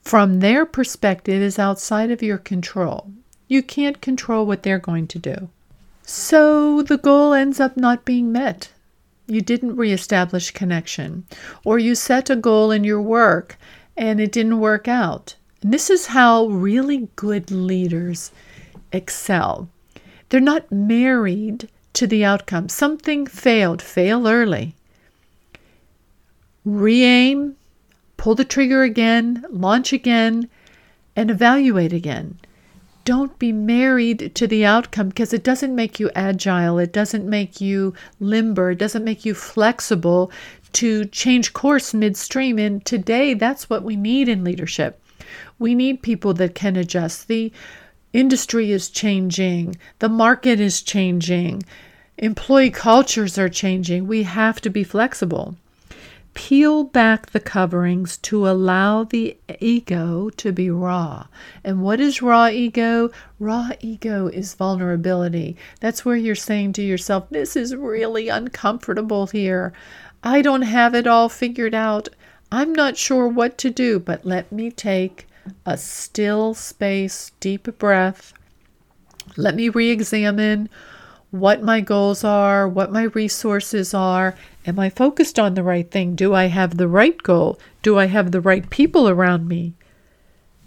from 0.03 0.41
their 0.41 0.67
perspective 0.67 1.41
is 1.41 1.59
outside 1.59 2.11
of 2.11 2.23
your 2.23 2.37
control. 2.37 3.11
You 3.49 3.63
can't 3.63 4.03
control 4.03 4.45
what 4.45 4.65
they're 4.65 4.79
going 4.79 5.07
to 5.07 5.19
do. 5.19 5.49
So 6.03 6.83
the 6.83 6.99
goal 6.99 7.33
ends 7.33 7.59
up 7.59 7.75
not 7.75 8.05
being 8.05 8.31
met. 8.31 8.69
You 9.27 9.41
didn't 9.41 9.77
reestablish 9.77 10.51
connection, 10.51 11.25
or 11.65 11.79
you 11.79 11.95
set 11.95 12.29
a 12.29 12.37
goal 12.37 12.71
in 12.71 12.85
your 12.85 13.01
work 13.01 13.57
and 13.97 14.21
it 14.21 14.31
didn't 14.31 14.61
work 14.61 14.89
out. 14.89 15.37
And 15.63 15.73
this 15.73 15.89
is 15.89 16.09
how 16.09 16.49
really 16.49 17.09
good 17.17 17.51
leaders 17.51 18.31
excel. 18.93 19.71
They're 20.29 20.41
not 20.53 20.71
married 20.71 21.71
to 21.95 22.07
the 22.07 22.25
outcome. 22.25 22.69
Something 22.69 23.27
failed, 23.27 23.83
fail 23.83 24.29
early. 24.29 24.75
Re 26.65 27.03
aim, 27.03 27.57
pull 28.17 28.35
the 28.35 28.45
trigger 28.45 28.83
again, 28.83 29.45
launch 29.51 29.93
again, 29.93 30.49
and 31.17 31.31
evaluate 31.31 31.93
again 31.93 32.39
don't 33.05 33.39
be 33.39 33.53
married 33.53 34.35
to 34.35 34.47
the 34.47 34.65
outcome 34.65 35.09
because 35.09 35.33
it 35.33 35.45
doesn't 35.45 35.75
make 35.75 36.01
you 36.01 36.11
agile, 36.15 36.79
it 36.79 36.93
doesn't 36.93 37.29
make 37.29 37.61
you 37.61 37.95
limber, 38.19 38.71
it 38.71 38.79
doesn't 38.79 39.05
make 39.05 39.25
you 39.25 39.35
flexible 39.35 40.31
to 40.73 41.05
change 41.07 41.53
course 41.53 41.95
midstream. 41.95 42.59
And 42.59 42.85
today, 42.85 43.35
that's 43.35 43.69
what 43.69 43.83
we 43.85 43.97
need 43.97 44.29
in 44.29 44.43
leadership. 44.43 45.01
We 45.59 45.75
need 45.75 46.03
people 46.03 46.35
that 46.35 46.55
can 46.55 46.77
adjust. 46.77 47.29
The 47.29 47.53
industry 48.15 48.73
is 48.73 48.89
changing, 48.89 49.77
the 49.99 50.09
market 50.09 50.59
is 50.59 50.81
changing, 50.81 51.63
employee 52.17 52.71
cultures 52.71 53.37
are 53.37 53.51
changing. 53.51 54.07
We 54.07 54.23
have 54.23 54.63
to 54.63 54.71
be 54.71 54.85
flexible 54.85 55.57
peel 56.35 56.83
back 56.83 57.31
the 57.31 57.41
coverings 57.41 58.17
to 58.19 58.49
allow 58.49 59.05
the 59.05 59.37
ego 59.61 60.29
to 60.31 60.53
be 60.53 60.69
raw. 60.69 61.27
And 61.63 61.83
what 61.83 62.01
is 62.01 62.21
raw 62.21 62.49
ego? 62.49 63.11
Raw 63.39 63.71
ego 63.81 64.27
is 64.27 64.55
vulnerability. 64.55 65.57
That's 65.81 66.05
where 66.05 66.17
you're 66.17 66.35
saying 66.35 66.75
to 66.75 66.83
yourself, 66.83 67.31
This 67.31 67.57
is 67.57 67.75
really 67.75 68.29
uncomfortable 68.29 69.29
here. 69.29 69.73
I 70.23 70.43
don't 70.43 70.63
have 70.63 70.95
it 70.95 71.07
all 71.07 71.29
figured 71.29 71.75
out. 71.75 72.09
I'm 72.51 72.73
not 72.73 72.97
sure 72.97 73.29
what 73.29 73.57
to 73.59 73.71
do, 73.71 73.99
but 73.99 74.27
let 74.27 74.51
me 74.53 74.71
take 74.71 75.27
a 75.67 75.77
still 75.77 76.55
space, 76.55 77.33
deep 77.41 77.79
breath. 77.79 78.33
Let 79.37 79.55
me 79.55 79.69
re 79.69 79.91
examine 79.91 80.69
what 81.31 81.63
my 81.63 81.81
goals 81.81 82.23
are, 82.23 82.69
what 82.69 82.93
my 82.93 83.05
resources 83.05 83.93
are. 83.93 84.37
Am 84.67 84.79
I 84.79 84.89
focused 84.89 85.39
on 85.39 85.55
the 85.55 85.63
right 85.63 85.91
thing? 85.91 86.15
Do 86.15 86.33
I 86.35 86.45
have 86.45 86.77
the 86.77 86.89
right 86.89 87.21
goal? 87.23 87.59
Do 87.83 87.99
I 87.99 88.07
have 88.07 88.31
the 88.31 88.41
right 88.41 88.69
people 88.71 89.09
around 89.09 89.49
me? 89.49 89.75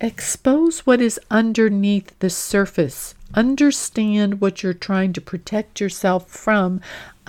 Expose 0.01 0.79
what 0.79 1.01
is 1.01 1.19
underneath 1.31 2.17
the 2.19 2.29
surface. 2.29 3.15
Understand 3.33 4.41
what 4.41 4.61
you're 4.61 4.73
trying 4.73 5.13
to 5.13 5.21
protect 5.21 5.79
yourself 5.79 6.29
from. 6.29 6.81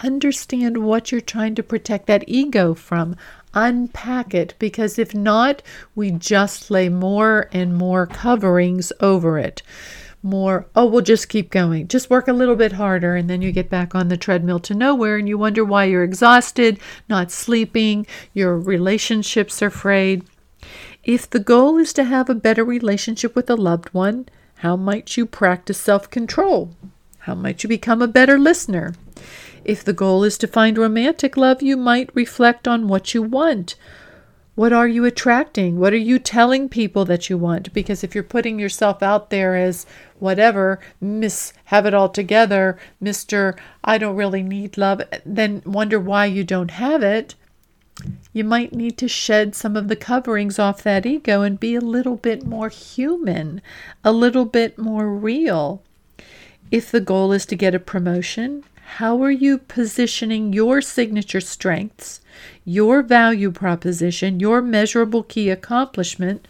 Understand 0.03 0.79
what 0.79 1.11
you're 1.11 1.21
trying 1.21 1.55
to 1.57 1.63
protect 1.63 2.07
that 2.07 2.25
ego 2.27 2.75
from. 2.75 3.17
Unpack 3.55 4.35
it 4.35 4.55
because 4.59 4.99
if 4.99 5.15
not, 5.15 5.63
we 5.95 6.11
just 6.11 6.71
lay 6.71 6.89
more 6.89 7.49
and 7.53 7.77
more 7.77 8.07
coverings 8.07 8.93
over 9.01 9.39
it 9.39 9.63
more, 10.23 10.67
oh, 10.75 10.87
we'll 10.87 11.03
just 11.03 11.29
keep 11.29 11.51
going. 11.51 11.89
Just 11.89 12.11
work 12.11 12.29
a 12.29 12.33
little 12.33 12.57
bit 12.57 12.73
harder. 12.73 13.17
And 13.17 13.29
then 13.29 13.43
you 13.43 13.53
get 13.53 13.71
back 13.71 13.95
on 13.95 14.09
the 14.09 14.17
treadmill 14.17 14.61
to 14.61 14.75
nowhere 14.75 15.17
and 15.17 15.29
you 15.29 15.39
wonder 15.39 15.65
why 15.65 15.85
you're 15.85 16.05
exhausted, 16.05 16.79
not 17.09 17.31
sleeping, 17.31 18.07
your 18.35 18.59
relationships 18.59 19.63
are 19.63 19.71
frayed. 19.71 20.25
If 21.05 21.29
the 21.31 21.39
goal 21.39 21.79
is 21.79 21.93
to 21.95 22.05
have 22.05 22.29
a 22.29 22.35
better 22.35 22.65
relationship 22.65 23.35
with 23.35 23.49
a 23.49 23.57
loved 23.57 23.95
one, 23.95 24.29
how 24.57 24.77
might 24.77 25.17
you 25.17 25.25
practice 25.25 25.79
self 25.79 26.11
control? 26.11 26.75
How 27.21 27.35
might 27.35 27.63
you 27.63 27.69
become 27.69 28.03
a 28.03 28.09
better 28.09 28.39
listener? 28.39 28.95
If 29.69 29.85
the 29.85 29.93
goal 29.93 30.25
is 30.25 30.39
to 30.39 30.47
find 30.47 30.79
romantic 30.79 31.37
love, 31.37 31.61
you 31.61 31.77
might 31.77 32.09
reflect 32.15 32.67
on 32.67 32.89
what 32.89 33.13
you 33.13 33.23
want. 33.23 33.75
What 34.55 34.73
are 34.73 34.89
you 34.89 35.05
attracting? 35.05 35.79
What 35.79 35.93
are 35.93 35.99
you 35.99 36.19
telling 36.19 36.71
people 36.71 37.05
that 37.05 37.29
you 37.29 37.37
want? 37.37 37.75
Because 37.75 38.03
if 38.03 38.15
you're 38.15 38.25
putting 38.25 38.59
yourself 38.59 39.03
out 39.03 39.29
there 39.29 39.57
as 39.57 39.85
whatever, 40.21 40.81
Miss 41.03 41.53
Have 41.67 41.85
It 41.85 41.93
All 41.93 42.09
Together, 42.09 42.79
Mr. 43.03 43.59
I 43.85 43.99
Don't 43.99 44.17
Really 44.17 44.43
Need 44.43 44.79
Love, 44.79 45.03
then 45.27 45.61
wonder 45.67 46.01
why 46.01 46.25
you 46.25 46.45
don't 46.45 46.71
have 46.71 47.03
it. 47.03 47.35
You 48.33 48.45
might 48.45 48.73
need 48.73 48.97
to 48.97 49.07
shed 49.07 49.55
some 49.55 49.77
of 49.77 49.89
the 49.89 49.97
coverings 49.97 50.59
off 50.59 50.83
that 50.85 51.05
ego 51.05 51.43
and 51.43 51.61
be 51.61 51.75
a 51.75 51.81
little 51.83 52.17
bit 52.17 52.47
more 52.47 52.71
human, 52.71 53.61
a 54.03 54.13
little 54.13 54.47
bit 54.47 54.79
more 54.79 55.11
real. 55.11 55.83
If 56.71 56.91
the 56.91 57.03
goal 57.03 57.33
is 57.33 57.45
to 57.45 57.55
get 57.55 57.75
a 57.75 57.79
promotion, 57.79 58.65
how 58.97 59.23
are 59.23 59.31
you 59.31 59.59
positioning 59.59 60.55
your 60.55 60.81
signature 60.81 61.43
strengths, 61.43 62.21
your 62.65 63.03
value 63.03 63.51
proposition, 63.51 64.41
your 64.41 64.63
measurable 64.63 65.23
key 65.23 65.51
accomplishment 65.51 66.49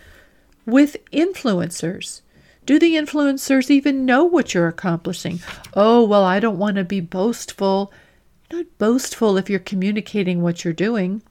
with 0.64 0.97
influencers? 1.12 2.23
Do 2.64 2.78
the 2.78 2.95
influencers 2.95 3.71
even 3.71 4.07
know 4.07 4.25
what 4.25 4.54
you're 4.54 4.68
accomplishing? 4.68 5.40
Oh, 5.75 6.04
well, 6.04 6.23
I 6.23 6.38
don't 6.38 6.59
want 6.59 6.76
to 6.76 6.85
be 6.85 7.00
boastful. 7.00 7.92
Not 8.52 8.66
boastful 8.78 9.37
if 9.37 9.50
you're 9.50 9.59
communicating 9.59 10.40
what 10.40 10.64
you're 10.64 10.73
doing. 10.73 11.23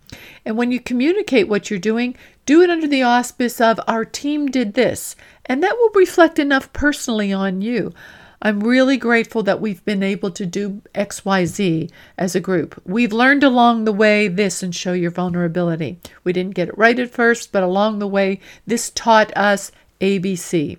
And 0.43 0.57
when 0.57 0.71
you 0.71 0.79
communicate 0.81 1.47
what 1.47 1.69
you're 1.69 1.79
doing, 1.79 2.17
do 2.45 2.61
it 2.61 2.69
under 2.69 2.87
the 2.87 3.03
auspice 3.03 3.61
of 3.61 3.79
our 3.87 4.03
team 4.03 4.47
did 4.47 4.73
this. 4.73 5.15
And 5.45 5.63
that 5.63 5.77
will 5.77 5.91
reflect 5.95 6.37
enough 6.37 6.73
personally 6.73 7.31
on 7.31 7.61
you. 7.61 7.93
I'm 8.39 8.59
really 8.59 8.97
grateful 8.97 9.41
that 9.43 9.59
we've 9.59 9.83
been 9.83 10.03
able 10.03 10.29
to 10.31 10.45
do 10.45 10.81
XYZ 10.93 11.89
as 12.17 12.35
a 12.35 12.39
group. 12.39 12.79
We've 12.85 13.11
learned 13.11 13.43
along 13.43 13.85
the 13.85 13.91
way 13.91 14.27
this 14.27 14.61
and 14.61 14.75
show 14.75 14.93
your 14.93 15.09
vulnerability. 15.09 15.99
We 16.23 16.33
didn't 16.33 16.53
get 16.53 16.69
it 16.69 16.77
right 16.77 16.99
at 16.99 17.09
first, 17.09 17.51
but 17.51 17.63
along 17.63 17.97
the 17.97 18.07
way, 18.07 18.39
this 18.67 18.91
taught 18.91 19.35
us 19.35 19.71
ABC. 19.99 20.77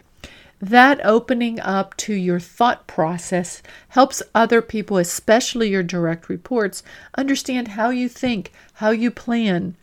That 0.60 1.04
opening 1.04 1.58
up 1.60 1.96
to 1.98 2.14
your 2.14 2.40
thought 2.40 2.86
process 2.86 3.62
helps 3.88 4.22
other 4.34 4.62
people, 4.62 4.96
especially 4.96 5.70
your 5.70 5.82
direct 5.82 6.28
reports, 6.28 6.82
understand 7.16 7.68
how 7.68 7.90
you 7.90 8.08
think, 8.08 8.52
how 8.74 8.90
you 8.90 9.10
plan, 9.10 9.76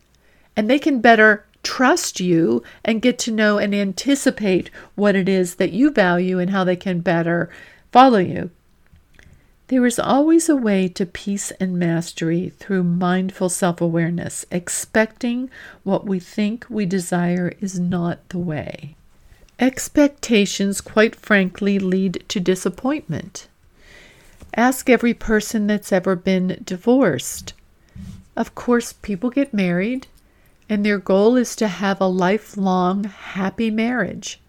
and 0.55 0.69
they 0.69 0.79
can 0.79 1.01
better 1.01 1.45
trust 1.65 2.19
you 2.19 2.63
and 2.85 3.01
get 3.01 3.19
to 3.19 3.31
know 3.31 3.57
and 3.57 3.75
anticipate 3.75 4.69
what 4.93 5.15
it 5.15 5.27
is 5.27 5.55
that 5.55 5.71
you 5.73 5.89
value 5.89 6.39
and 6.39 6.51
how 6.51 6.63
they 6.63 6.75
can 6.75 7.01
better 7.01 7.49
follow 7.91 8.19
you. 8.19 8.51
There 9.67 9.85
is 9.87 9.97
always 9.97 10.47
a 10.47 10.55
way 10.55 10.87
to 10.89 11.07
peace 11.07 11.49
and 11.59 11.79
mastery 11.79 12.53
through 12.59 12.83
mindful 12.83 13.49
self 13.49 13.81
awareness. 13.81 14.45
Expecting 14.51 15.49
what 15.83 16.05
we 16.05 16.19
think 16.19 16.67
we 16.69 16.85
desire 16.85 17.51
is 17.59 17.79
not 17.79 18.29
the 18.29 18.37
way. 18.37 18.95
Expectations, 19.57 20.81
quite 20.81 21.15
frankly, 21.15 21.79
lead 21.79 22.23
to 22.27 22.39
disappointment. 22.39 23.47
Ask 24.55 24.87
every 24.87 25.15
person 25.15 25.65
that's 25.65 25.91
ever 25.91 26.15
been 26.15 26.61
divorced. 26.63 27.53
Of 28.35 28.53
course, 28.53 28.93
people 28.93 29.31
get 29.31 29.53
married, 29.53 30.05
and 30.69 30.85
their 30.85 30.97
goal 30.97 31.35
is 31.35 31.55
to 31.55 31.67
have 31.67 32.01
a 32.01 32.07
lifelong 32.07 33.03
happy 33.05 33.69
marriage. 33.69 34.39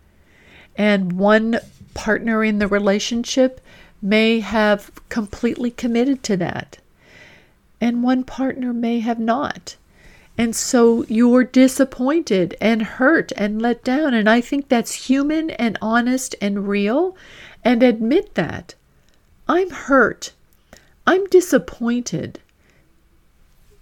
And 0.77 1.13
one 1.13 1.59
partner 1.95 2.45
in 2.45 2.59
the 2.59 2.69
relationship 2.69 3.61
may 4.03 4.41
have 4.41 4.91
completely 5.09 5.71
committed 5.71 6.23
to 6.25 6.37
that, 6.37 6.79
and 7.81 8.03
one 8.03 8.25
partner 8.25 8.73
may 8.73 9.01
have 9.01 9.19
not. 9.19 9.77
And 10.39 10.55
so 10.55 11.05
you're 11.09 11.45
disappointed 11.45 12.57
and 12.61 12.83
hurt 12.83 13.33
and 13.37 13.61
let 13.63 13.83
down. 13.83 14.13
And 14.13 14.29
I 14.29 14.43
think 14.43 14.69
that's 14.69 15.07
human 15.09 15.51
and 15.51 15.79
honest 15.81 16.35
and 16.43 16.69
real. 16.69 17.17
And 17.65 17.83
admit 17.83 18.35
that. 18.35 18.75
I'm 19.49 19.71
hurt. 19.71 20.33
I'm 21.07 21.25
disappointed. 21.27 22.41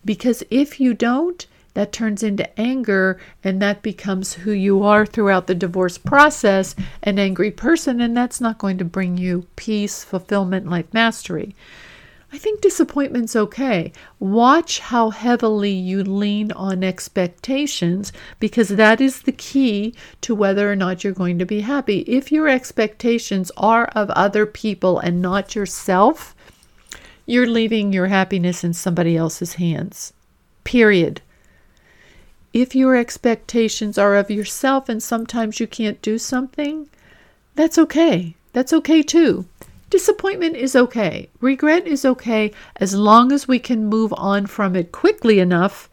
Because 0.05 0.45
if 0.49 0.79
you 0.79 0.95
don't, 0.95 1.47
that 1.75 1.93
turns 1.93 2.23
into 2.23 2.59
anger 2.59 3.21
and 3.43 3.61
that 3.61 3.83
becomes 3.83 4.33
who 4.35 4.53
you 4.53 4.83
are 4.83 5.05
throughout 5.05 5.47
the 5.47 5.55
divorce 5.55 5.99
process 5.99 6.75
an 7.03 7.19
angry 7.19 7.51
person 7.51 8.01
and 8.01 8.17
that's 8.17 8.41
not 8.41 8.59
going 8.59 8.79
to 8.79 8.85
bring 8.85 9.19
you 9.19 9.47
peace 9.57 10.03
fulfillment 10.03 10.69
life 10.69 10.93
mastery. 10.93 11.55
I 12.33 12.39
think 12.39 12.61
disappointment's 12.61 13.37
okay. 13.37 13.93
Watch 14.19 14.81
how 14.81 15.11
heavily 15.11 15.71
you 15.71 16.03
lean 16.03 16.51
on 16.53 16.83
expectations 16.83 18.13
because 18.41 18.71
that 18.71 19.01
is 19.01 19.23
the 19.23 19.33
key 19.33 19.95
to 20.23 20.35
whether 20.35 20.71
or 20.71 20.75
not 20.75 21.05
you're 21.05 21.13
going 21.13 21.39
to 21.39 21.47
be 21.47 21.61
happy. 21.61 22.01
If 22.01 22.33
your 22.33 22.49
expectations 22.49 23.53
are 23.57 23.87
of 23.89 24.11
other 24.11 24.47
people 24.47 24.99
and 24.99 25.23
not 25.23 25.55
yourself 25.55 26.35
you're 27.27 27.47
leaving 27.47 27.93
your 27.93 28.09
happiness 28.09 28.65
in 28.65 28.75
somebody 28.75 29.17
else's 29.17 29.55
hands. 29.55 30.13
Period 30.65 31.23
if 32.55 32.73
your 32.73 32.95
expectations 32.95 33.99
are 33.99 34.15
of 34.15 34.31
yourself 34.31 34.89
and 34.89 35.03
sometimes 35.03 35.59
you 35.59 35.67
can't 35.67 36.01
do 36.01 36.19
something, 36.19 36.89
that's 37.57 37.77
okay. 37.77 38.37
That's 38.53 38.73
okay 38.73 39.03
too. 39.03 39.45
Disappointment 39.91 40.55
is 40.55 40.77
okay. 40.77 41.29
Regret 41.41 41.85
is 41.85 42.05
okay 42.05 42.53
as 42.77 42.95
long 42.95 43.33
as 43.33 43.49
we 43.49 43.59
can 43.59 43.87
move 43.87 44.15
on 44.17 44.47
from 44.47 44.77
it 44.77 44.93
quickly 44.93 45.41
enough, 45.41 45.91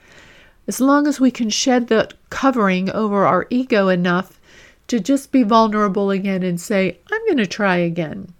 as 0.67 0.79
long 0.79 1.07
as 1.07 1.19
we 1.19 1.31
can 1.31 1.49
shed 1.49 1.87
the 1.87 2.11
covering 2.29 2.91
over 2.91 3.25
our 3.25 3.47
ego 3.49 3.87
enough 3.89 4.39
to 4.85 4.99
just 4.99 5.31
be 5.31 5.41
vulnerable 5.41 6.11
again 6.11 6.43
and 6.43 6.61
say, 6.61 6.99
I'm 7.11 7.25
going 7.25 7.37
to 7.37 7.47
try 7.47 7.77
again. 7.77 8.33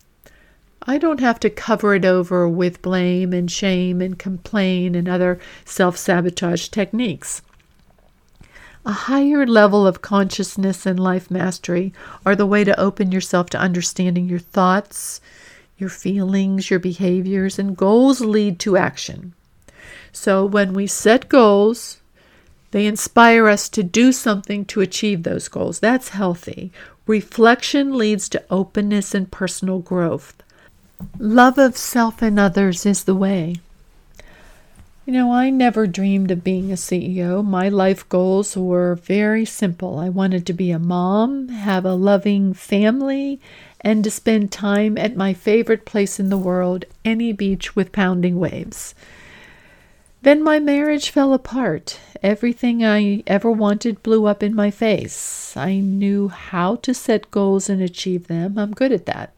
I 0.83 0.99
don't 0.99 1.21
have 1.21 1.39
to 1.39 1.49
cover 1.49 1.95
it 1.95 2.05
over 2.05 2.47
with 2.47 2.83
blame 2.83 3.33
and 3.33 3.49
shame 3.49 3.99
and 3.99 4.17
complain 4.19 4.93
and 4.93 5.09
other 5.09 5.39
self 5.65 5.97
sabotage 5.97 6.67
techniques. 6.67 7.41
A 8.85 8.91
higher 8.91 9.45
level 9.45 9.85
of 9.85 10.01
consciousness 10.01 10.85
and 10.85 10.99
life 10.99 11.29
mastery 11.29 11.93
are 12.25 12.35
the 12.35 12.47
way 12.47 12.63
to 12.63 12.79
open 12.79 13.11
yourself 13.11 13.49
to 13.51 13.59
understanding 13.59 14.27
your 14.27 14.39
thoughts, 14.39 15.21
your 15.77 15.89
feelings, 15.89 16.69
your 16.69 16.79
behaviors, 16.79 17.59
and 17.59 17.77
goals 17.77 18.21
lead 18.21 18.59
to 18.59 18.77
action. 18.77 19.33
So 20.11 20.45
when 20.45 20.73
we 20.73 20.87
set 20.87 21.29
goals, 21.29 21.99
they 22.71 22.85
inspire 22.85 23.47
us 23.47 23.69
to 23.69 23.83
do 23.83 24.11
something 24.11 24.65
to 24.65 24.81
achieve 24.81 25.23
those 25.23 25.47
goals. 25.47 25.79
That's 25.79 26.09
healthy. 26.09 26.71
Reflection 27.05 27.97
leads 27.97 28.29
to 28.29 28.43
openness 28.49 29.13
and 29.13 29.29
personal 29.29 29.79
growth. 29.79 30.41
Love 31.19 31.57
of 31.57 31.77
self 31.77 32.21
and 32.21 32.39
others 32.39 32.85
is 32.85 33.03
the 33.03 33.15
way. 33.15 33.57
You 35.03 35.13
know, 35.13 35.31
I 35.33 35.49
never 35.49 35.87
dreamed 35.87 36.29
of 36.29 36.43
being 36.43 36.71
a 36.71 36.75
CEO. 36.75 37.43
My 37.43 37.69
life 37.69 38.07
goals 38.07 38.55
were 38.55 38.93
very 38.93 39.45
simple. 39.45 39.97
I 39.97 40.09
wanted 40.09 40.45
to 40.45 40.53
be 40.53 40.69
a 40.69 40.77
mom, 40.77 41.49
have 41.49 41.85
a 41.85 41.95
loving 41.95 42.53
family, 42.53 43.41
and 43.81 44.03
to 44.03 44.11
spend 44.11 44.51
time 44.51 44.99
at 44.99 45.15
my 45.15 45.33
favorite 45.33 45.85
place 45.85 46.19
in 46.19 46.29
the 46.29 46.37
world, 46.37 46.85
any 47.03 47.33
beach 47.33 47.75
with 47.75 47.91
pounding 47.91 48.39
waves. 48.39 48.93
Then 50.21 50.43
my 50.43 50.59
marriage 50.59 51.09
fell 51.09 51.33
apart. 51.33 51.99
Everything 52.21 52.85
I 52.85 53.23
ever 53.25 53.49
wanted 53.49 54.03
blew 54.03 54.27
up 54.27 54.43
in 54.43 54.53
my 54.53 54.69
face. 54.69 55.57
I 55.57 55.79
knew 55.79 56.27
how 56.27 56.75
to 56.75 56.93
set 56.93 57.31
goals 57.31 57.69
and 57.69 57.81
achieve 57.81 58.27
them. 58.27 58.59
I'm 58.59 58.71
good 58.71 58.91
at 58.91 59.07
that. 59.07 59.33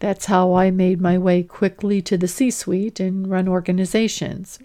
That's 0.00 0.26
how 0.26 0.54
I 0.54 0.70
made 0.70 1.00
my 1.00 1.18
way 1.18 1.42
quickly 1.42 2.00
to 2.02 2.16
the 2.16 2.28
C 2.28 2.50
suite 2.50 3.00
and 3.00 3.28
run 3.28 3.48
organizations. 3.48 4.58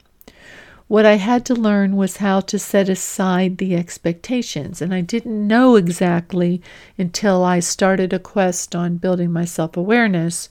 What 0.88 1.06
I 1.06 1.16
had 1.16 1.44
to 1.46 1.56
learn 1.56 1.96
was 1.96 2.18
how 2.18 2.42
to 2.42 2.60
set 2.60 2.88
aside 2.90 3.58
the 3.58 3.76
expectations, 3.76 4.82
and 4.82 4.94
I 4.94 5.02
didn't 5.02 5.48
know 5.48 5.76
exactly 5.76 6.62
until 6.98 7.44
I 7.44 7.62
started 7.62 8.14
a 8.14 8.20
quest 8.20 8.76
on 8.76 8.98
building 8.98 9.32
my 9.32 9.46
self 9.46 9.76
awareness 9.76 10.50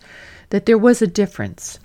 that 0.51 0.67
there 0.67 0.79
was 0.79 1.01
a 1.01 1.07
difference. 1.07 1.79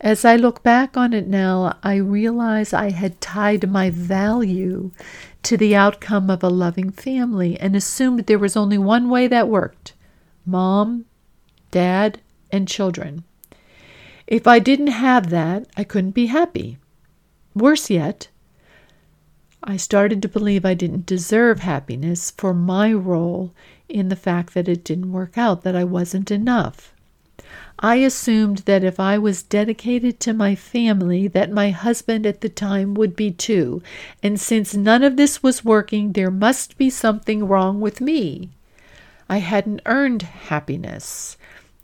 As 0.00 0.24
I 0.24 0.36
look 0.36 0.62
back 0.62 0.98
on 0.98 1.14
it 1.14 1.26
now, 1.26 1.78
I 1.82 1.94
realize 1.96 2.74
I 2.74 2.90
had 2.90 3.20
tied 3.20 3.70
my 3.70 3.88
value 3.88 4.90
to 5.44 5.56
the 5.56 5.74
outcome 5.74 6.28
of 6.28 6.42
a 6.42 6.50
loving 6.50 6.90
family 6.90 7.58
and 7.58 7.74
assumed 7.74 8.26
there 8.26 8.38
was 8.38 8.56
only 8.56 8.76
one 8.76 9.08
way 9.08 9.26
that 9.28 9.48
worked 9.48 9.94
mom, 10.44 11.06
dad, 11.74 12.20
and 12.52 12.68
children. 12.68 13.24
If 14.28 14.46
I 14.46 14.60
didn't 14.60 14.94
have 15.08 15.30
that, 15.30 15.66
I 15.76 15.82
couldn't 15.82 16.12
be 16.12 16.26
happy. 16.26 16.78
Worse 17.52 17.90
yet, 17.90 18.28
I 19.64 19.76
started 19.76 20.22
to 20.22 20.28
believe 20.28 20.64
I 20.64 20.74
didn't 20.74 21.04
deserve 21.04 21.60
happiness 21.60 22.30
for 22.30 22.54
my 22.54 22.92
role 22.92 23.52
in 23.88 24.08
the 24.08 24.22
fact 24.28 24.54
that 24.54 24.68
it 24.68 24.84
didn't 24.84 25.10
work 25.12 25.36
out, 25.36 25.62
that 25.62 25.74
I 25.74 25.82
wasn't 25.82 26.30
enough. 26.30 26.92
I 27.80 27.96
assumed 27.96 28.58
that 28.58 28.84
if 28.84 29.00
I 29.00 29.18
was 29.18 29.42
dedicated 29.42 30.20
to 30.20 30.32
my 30.32 30.54
family, 30.54 31.26
that 31.28 31.50
my 31.50 31.70
husband 31.70 32.24
at 32.24 32.40
the 32.40 32.48
time 32.48 32.94
would 32.94 33.16
be 33.16 33.32
too, 33.32 33.82
and 34.22 34.38
since 34.38 34.74
none 34.74 35.02
of 35.02 35.16
this 35.16 35.42
was 35.42 35.64
working, 35.64 36.12
there 36.12 36.30
must 36.30 36.78
be 36.78 36.88
something 36.88 37.48
wrong 37.48 37.80
with 37.80 38.00
me. 38.00 38.50
I 39.28 39.38
hadn't 39.38 39.82
earned 39.86 40.22
happiness. 40.22 41.36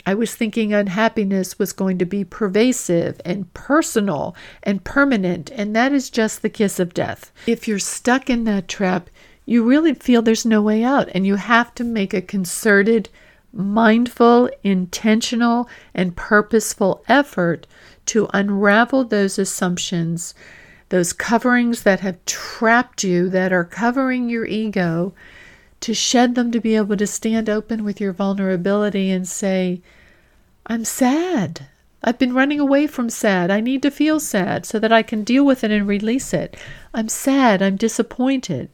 I 0.06 0.14
was 0.14 0.34
thinking 0.34 0.72
unhappiness 0.72 1.58
was 1.58 1.72
going 1.72 1.98
to 1.98 2.04
be 2.04 2.24
pervasive 2.24 3.20
and 3.24 3.52
personal 3.54 4.34
and 4.62 4.82
permanent, 4.82 5.50
and 5.50 5.74
that 5.76 5.92
is 5.92 6.10
just 6.10 6.42
the 6.42 6.48
kiss 6.48 6.80
of 6.80 6.94
death. 6.94 7.32
If 7.46 7.68
you're 7.68 7.78
stuck 7.78 8.30
in 8.30 8.44
that 8.44 8.68
trap, 8.68 9.10
you 9.44 9.64
really 9.64 9.94
feel 9.94 10.22
there's 10.22 10.46
no 10.46 10.62
way 10.62 10.84
out, 10.84 11.08
and 11.14 11.26
you 11.26 11.36
have 11.36 11.74
to 11.74 11.84
make 11.84 12.14
a 12.14 12.22
concerted, 12.22 13.08
mindful, 13.52 14.48
intentional, 14.62 15.68
and 15.94 16.16
purposeful 16.16 17.04
effort 17.08 17.66
to 18.06 18.28
unravel 18.32 19.04
those 19.04 19.38
assumptions, 19.38 20.34
those 20.88 21.12
coverings 21.12 21.82
that 21.82 22.00
have 22.00 22.24
trapped 22.26 23.04
you, 23.04 23.28
that 23.28 23.52
are 23.52 23.64
covering 23.64 24.28
your 24.28 24.46
ego 24.46 25.12
to 25.80 25.94
shed 25.94 26.34
them 26.34 26.50
to 26.52 26.60
be 26.60 26.76
able 26.76 26.96
to 26.96 27.06
stand 27.06 27.48
open 27.48 27.84
with 27.84 28.00
your 28.00 28.12
vulnerability 28.12 29.10
and 29.10 29.26
say, 29.26 29.80
I'm 30.66 30.84
sad. 30.84 31.66
I've 32.02 32.18
been 32.18 32.34
running 32.34 32.60
away 32.60 32.86
from 32.86 33.10
sad. 33.10 33.50
I 33.50 33.60
need 33.60 33.82
to 33.82 33.90
feel 33.90 34.20
sad 34.20 34.64
so 34.64 34.78
that 34.78 34.92
I 34.92 35.02
can 35.02 35.24
deal 35.24 35.44
with 35.44 35.64
it 35.64 35.70
and 35.70 35.86
release 35.86 36.32
it. 36.32 36.56
I'm 36.94 37.08
sad. 37.08 37.60
I'm 37.60 37.76
disappointed. 37.76 38.70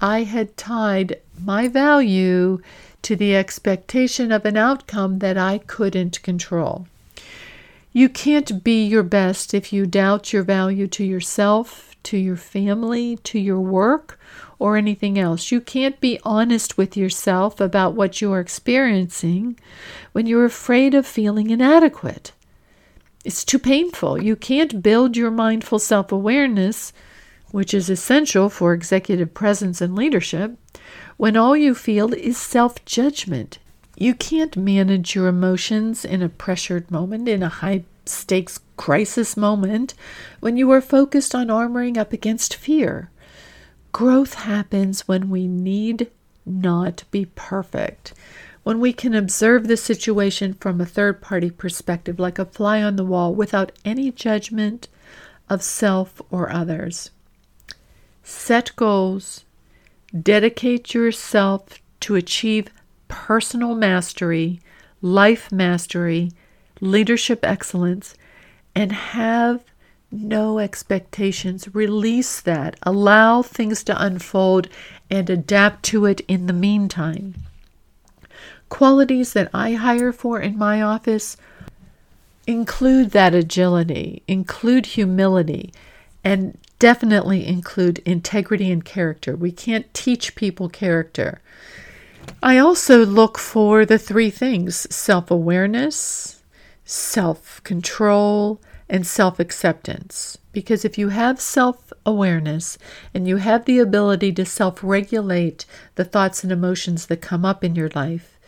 I 0.00 0.24
had 0.24 0.56
tied 0.56 1.20
my 1.42 1.68
value 1.68 2.60
to 3.02 3.16
the 3.16 3.34
expectation 3.34 4.32
of 4.32 4.44
an 4.44 4.56
outcome 4.56 5.18
that 5.20 5.38
I 5.38 5.58
couldn't 5.58 6.22
control. 6.22 6.86
You 7.92 8.08
can't 8.08 8.64
be 8.64 8.84
your 8.84 9.02
best 9.02 9.54
if 9.54 9.72
you 9.72 9.86
doubt 9.86 10.32
your 10.32 10.42
value 10.42 10.86
to 10.88 11.04
yourself, 11.04 11.91
to 12.04 12.16
your 12.16 12.36
family, 12.36 13.16
to 13.24 13.38
your 13.38 13.60
work, 13.60 14.18
or 14.58 14.76
anything 14.76 15.18
else. 15.18 15.50
You 15.50 15.60
can't 15.60 16.00
be 16.00 16.20
honest 16.24 16.78
with 16.78 16.96
yourself 16.96 17.60
about 17.60 17.94
what 17.94 18.20
you 18.20 18.32
are 18.32 18.40
experiencing 18.40 19.58
when 20.12 20.26
you're 20.26 20.44
afraid 20.44 20.94
of 20.94 21.06
feeling 21.06 21.50
inadequate. 21.50 22.32
It's 23.24 23.44
too 23.44 23.58
painful. 23.58 24.22
You 24.22 24.36
can't 24.36 24.82
build 24.82 25.16
your 25.16 25.30
mindful 25.30 25.78
self 25.78 26.10
awareness, 26.10 26.92
which 27.50 27.72
is 27.72 27.88
essential 27.88 28.48
for 28.48 28.72
executive 28.72 29.34
presence 29.34 29.80
and 29.80 29.94
leadership, 29.94 30.56
when 31.16 31.36
all 31.36 31.56
you 31.56 31.74
feel 31.74 32.12
is 32.14 32.36
self 32.36 32.84
judgment. 32.84 33.58
You 33.96 34.14
can't 34.14 34.56
manage 34.56 35.14
your 35.14 35.28
emotions 35.28 36.04
in 36.04 36.22
a 36.22 36.28
pressured 36.28 36.90
moment, 36.90 37.28
in 37.28 37.42
a 37.42 37.48
high 37.48 37.84
stakes 38.04 38.60
crisis 38.76 39.36
moment, 39.36 39.94
when 40.40 40.56
you 40.56 40.70
are 40.70 40.80
focused 40.80 41.34
on 41.34 41.48
armoring 41.48 41.96
up 41.96 42.12
against 42.12 42.54
fear. 42.54 43.10
Growth 43.92 44.34
happens 44.34 45.06
when 45.06 45.30
we 45.30 45.46
need 45.46 46.10
not 46.44 47.04
be 47.10 47.26
perfect. 47.26 48.14
When 48.62 48.80
we 48.80 48.92
can 48.92 49.14
observe 49.14 49.66
the 49.66 49.76
situation 49.76 50.54
from 50.54 50.80
a 50.80 50.86
third 50.86 51.20
party 51.20 51.50
perspective, 51.50 52.18
like 52.18 52.38
a 52.38 52.44
fly 52.44 52.82
on 52.82 52.96
the 52.96 53.04
wall, 53.04 53.34
without 53.34 53.72
any 53.84 54.10
judgment 54.10 54.88
of 55.48 55.62
self 55.62 56.20
or 56.30 56.50
others. 56.50 57.10
Set 58.22 58.74
goals, 58.76 59.44
dedicate 60.18 60.94
yourself 60.94 61.80
to 62.00 62.14
achieve 62.14 62.68
personal 63.08 63.74
mastery, 63.74 64.60
life 65.00 65.50
mastery, 65.50 66.30
leadership 66.82 67.40
excellence, 67.44 68.14
and 68.74 68.92
have 68.92 69.64
no 70.10 70.58
expectations. 70.58 71.74
Release 71.74 72.40
that. 72.42 72.76
Allow 72.82 73.42
things 73.42 73.82
to 73.84 74.04
unfold 74.04 74.68
and 75.10 75.30
adapt 75.30 75.84
to 75.84 76.04
it 76.04 76.20
in 76.28 76.46
the 76.46 76.52
meantime. 76.52 77.34
Qualities 78.68 79.32
that 79.32 79.48
I 79.54 79.74
hire 79.74 80.12
for 80.12 80.40
in 80.40 80.58
my 80.58 80.82
office 80.82 81.36
include 82.46 83.10
that 83.10 83.34
agility, 83.34 84.22
include 84.26 84.86
humility, 84.86 85.72
and 86.24 86.58
definitely 86.78 87.46
include 87.46 87.98
integrity 88.00 88.70
and 88.70 88.84
character. 88.84 89.36
We 89.36 89.52
can't 89.52 89.92
teach 89.94 90.34
people 90.34 90.68
character. 90.68 91.40
I 92.42 92.58
also 92.58 93.04
look 93.04 93.38
for 93.38 93.86
the 93.86 93.98
three 93.98 94.30
things 94.30 94.92
self 94.94 95.30
awareness, 95.30 96.41
self 96.84 97.62
control, 97.64 98.60
and 98.92 99.06
self 99.06 99.40
acceptance. 99.40 100.36
Because 100.52 100.84
if 100.84 100.98
you 100.98 101.08
have 101.08 101.40
self 101.40 101.92
awareness 102.04 102.76
and 103.14 103.26
you 103.26 103.38
have 103.38 103.64
the 103.64 103.78
ability 103.78 104.32
to 104.32 104.44
self 104.44 104.84
regulate 104.84 105.64
the 105.94 106.04
thoughts 106.04 106.42
and 106.42 106.52
emotions 106.52 107.06
that 107.06 107.22
come 107.22 107.44
up 107.44 107.64
in 107.64 107.74
your 107.74 107.88
life, 107.94 108.38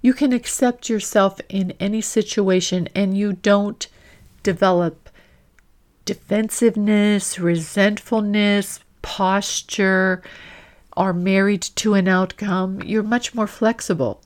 you 0.00 0.14
can 0.14 0.32
accept 0.32 0.88
yourself 0.88 1.38
in 1.50 1.72
any 1.78 2.00
situation 2.00 2.88
and 2.94 3.16
you 3.16 3.34
don't 3.34 3.88
develop 4.42 5.10
defensiveness, 6.06 7.38
resentfulness, 7.38 8.80
posture, 9.02 10.22
are 10.96 11.12
married 11.12 11.62
to 11.62 11.92
an 11.92 12.08
outcome. 12.08 12.80
You're 12.82 13.02
much 13.02 13.34
more 13.34 13.46
flexible. 13.46 14.22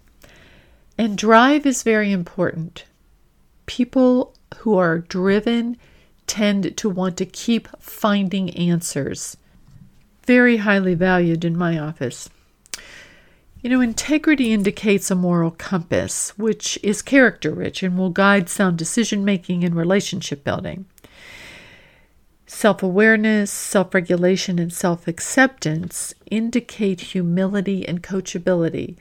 And 0.96 1.18
drive 1.18 1.66
is 1.66 1.82
very 1.82 2.12
important. 2.12 2.84
People 3.66 4.34
who 4.58 4.76
are 4.76 4.98
driven 4.98 5.76
tend 6.26 6.76
to 6.76 6.88
want 6.88 7.16
to 7.18 7.26
keep 7.26 7.68
finding 7.80 8.50
answers. 8.50 9.36
Very 10.26 10.58
highly 10.58 10.94
valued 10.94 11.44
in 11.44 11.56
my 11.56 11.78
office. 11.78 12.30
You 13.64 13.70
know, 13.70 13.80
integrity 13.80 14.52
indicates 14.52 15.10
a 15.10 15.14
moral 15.14 15.50
compass, 15.50 16.36
which 16.36 16.78
is 16.82 17.00
character 17.00 17.50
rich 17.50 17.82
and 17.82 17.96
will 17.96 18.10
guide 18.10 18.50
sound 18.50 18.76
decision 18.76 19.24
making 19.24 19.64
and 19.64 19.74
relationship 19.74 20.44
building. 20.44 20.84
Self 22.46 22.82
awareness, 22.82 23.50
self 23.50 23.94
regulation, 23.94 24.58
and 24.58 24.70
self 24.70 25.08
acceptance 25.08 26.12
indicate 26.30 27.00
humility 27.00 27.88
and 27.88 28.02
coachability. 28.02 28.96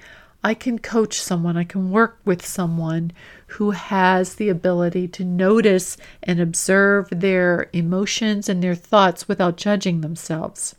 I 0.45 0.53
can 0.53 0.79
coach 0.79 1.19
someone, 1.19 1.57
I 1.57 1.65
can 1.65 1.91
work 1.91 2.19
with 2.23 2.45
someone 2.45 3.11
who 3.53 3.71
has 3.71 4.35
the 4.35 4.49
ability 4.49 5.07
to 5.07 5.23
notice 5.23 5.95
and 6.23 6.39
observe 6.39 7.07
their 7.11 7.69
emotions 7.73 8.49
and 8.49 8.63
their 8.63 8.75
thoughts 8.75 9.27
without 9.27 9.57
judging 9.57 10.01
themselves. 10.01 10.75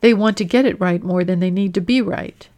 They 0.00 0.12
want 0.12 0.36
to 0.38 0.44
get 0.44 0.66
it 0.66 0.80
right 0.80 1.02
more 1.02 1.24
than 1.24 1.40
they 1.40 1.50
need 1.50 1.72
to 1.74 1.80
be 1.80 2.02
right. 2.02 2.48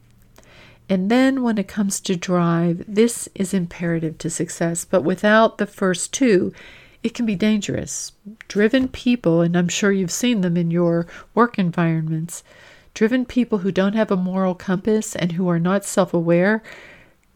And 0.88 1.10
then 1.10 1.42
when 1.42 1.56
it 1.56 1.68
comes 1.68 2.00
to 2.00 2.16
drive, 2.16 2.84
this 2.88 3.28
is 3.34 3.54
imperative 3.54 4.18
to 4.18 4.28
success. 4.28 4.84
But 4.84 5.02
without 5.02 5.58
the 5.58 5.66
first 5.66 6.12
two, 6.12 6.52
it 7.02 7.14
can 7.14 7.24
be 7.24 7.36
dangerous. 7.36 8.12
Driven 8.48 8.88
people, 8.88 9.40
and 9.40 9.56
I'm 9.56 9.68
sure 9.68 9.92
you've 9.92 10.10
seen 10.10 10.40
them 10.40 10.56
in 10.56 10.70
your 10.70 11.06
work 11.34 11.58
environments, 11.58 12.42
driven 12.92 13.24
people 13.24 13.58
who 13.58 13.72
don't 13.72 13.94
have 13.94 14.10
a 14.10 14.16
moral 14.16 14.54
compass 14.54 15.16
and 15.16 15.32
who 15.32 15.48
are 15.48 15.60
not 15.60 15.84
self 15.84 16.12
aware, 16.12 16.62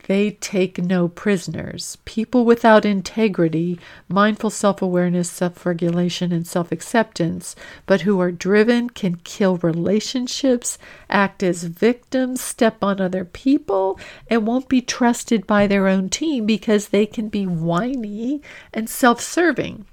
they 0.06 0.30
take 0.30 0.78
no 0.78 1.08
prisoners. 1.08 1.98
People 2.04 2.44
without 2.44 2.84
integrity, 2.84 3.78
mindful 4.08 4.50
self 4.50 4.80
awareness, 4.80 5.28
self 5.30 5.66
regulation, 5.66 6.32
and 6.32 6.46
self 6.46 6.70
acceptance, 6.70 7.56
but 7.86 8.02
who 8.02 8.20
are 8.20 8.30
driven, 8.30 8.88
can 8.90 9.16
kill 9.16 9.56
relationships, 9.58 10.78
act 11.10 11.42
as 11.42 11.64
victims, 11.64 12.40
step 12.40 12.82
on 12.82 13.00
other 13.00 13.24
people, 13.24 13.98
and 14.28 14.46
won't 14.46 14.68
be 14.68 14.80
trusted 14.80 15.46
by 15.46 15.66
their 15.66 15.88
own 15.88 16.08
team 16.08 16.46
because 16.46 16.88
they 16.88 17.06
can 17.06 17.28
be 17.28 17.46
whiny 17.46 18.40
and 18.72 18.88
self 18.88 19.20
serving. 19.20 19.86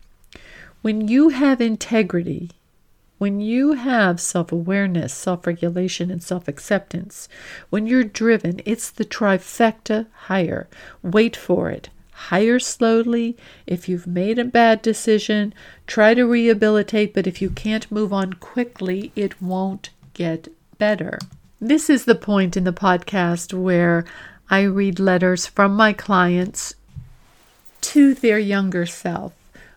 When 0.84 1.08
you 1.08 1.30
have 1.30 1.60
integrity, 1.60 2.52
when 3.24 3.40
you 3.40 3.72
have 3.72 4.20
self 4.20 4.52
awareness, 4.52 5.14
self 5.14 5.48
regulation, 5.48 6.12
and 6.12 6.22
self 6.22 6.50
acceptance, 6.50 7.30
when 7.70 7.88
you're 7.88 8.04
driven, 8.04 8.60
it's 8.66 8.92
the 8.92 9.06
trifecta 9.06 10.08
hire. 10.28 10.68
Wait 11.02 11.34
for 11.34 11.70
it. 11.70 11.88
Hire 12.28 12.60
slowly. 12.60 13.38
If 13.66 13.88
you've 13.88 14.06
made 14.06 14.38
a 14.38 14.44
bad 14.44 14.82
decision, 14.82 15.54
try 15.88 16.14
to 16.14 16.26
rehabilitate, 16.26 17.14
but 17.14 17.26
if 17.26 17.42
you 17.42 17.50
can't 17.50 17.90
move 17.90 18.12
on 18.12 18.34
quickly, 18.34 19.14
it 19.16 19.42
won't 19.42 19.92
get 20.14 20.50
better. 20.78 21.18
This 21.62 21.90
is 21.90 22.04
the 22.04 22.16
point 22.16 22.58
in 22.58 22.66
the 22.66 22.74
podcast 22.74 23.54
where 23.54 24.04
I 24.50 24.64
read 24.64 25.00
letters 25.00 25.46
from 25.46 25.78
my 25.78 25.94
clients 25.94 26.76
to 27.94 28.16
their 28.16 28.38
younger 28.38 28.86
self 28.86 29.32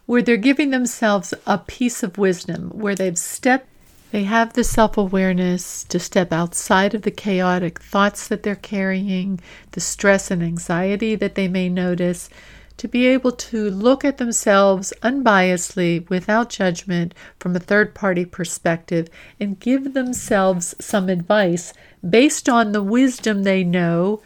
where 0.06 0.22
they're 0.22 0.36
giving 0.36 0.70
themselves 0.70 1.34
a 1.46 1.58
piece 1.58 2.02
of 2.02 2.16
wisdom, 2.16 2.70
where 2.70 2.94
they've 2.94 3.18
stepped, 3.18 3.68
they 4.12 4.22
have 4.24 4.52
the 4.52 4.64
self 4.64 4.96
awareness 4.96 5.84
to 5.84 5.98
step 5.98 6.32
outside 6.32 6.94
of 6.94 7.02
the 7.02 7.10
chaotic 7.10 7.80
thoughts 7.80 8.28
that 8.28 8.44
they're 8.44 8.54
carrying, 8.54 9.40
the 9.72 9.80
stress 9.80 10.30
and 10.30 10.42
anxiety 10.42 11.16
that 11.16 11.34
they 11.34 11.48
may 11.48 11.68
notice, 11.68 12.30
to 12.76 12.86
be 12.86 13.06
able 13.06 13.32
to 13.32 13.70
look 13.70 14.04
at 14.04 14.18
themselves 14.18 14.92
unbiasedly, 15.02 16.08
without 16.08 16.50
judgment, 16.50 17.14
from 17.40 17.56
a 17.56 17.60
third 17.60 17.94
party 17.94 18.24
perspective, 18.24 19.08
and 19.40 19.58
give 19.58 19.92
themselves 19.92 20.74
some 20.80 21.08
advice 21.08 21.72
based 22.08 22.48
on 22.48 22.72
the 22.72 22.82
wisdom 22.82 23.42
they 23.42 23.64
know 23.64 24.22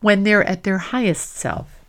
when 0.00 0.22
they're 0.22 0.44
at 0.44 0.62
their 0.62 0.78
highest 0.78 1.34
self. 1.34 1.79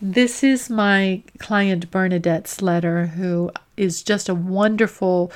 This 0.00 0.44
is 0.44 0.68
my 0.68 1.22
client 1.38 1.90
Bernadette's 1.90 2.60
letter, 2.60 3.06
who 3.06 3.50
is 3.78 4.02
just 4.02 4.28
a 4.28 4.34
wonderful 4.34 5.32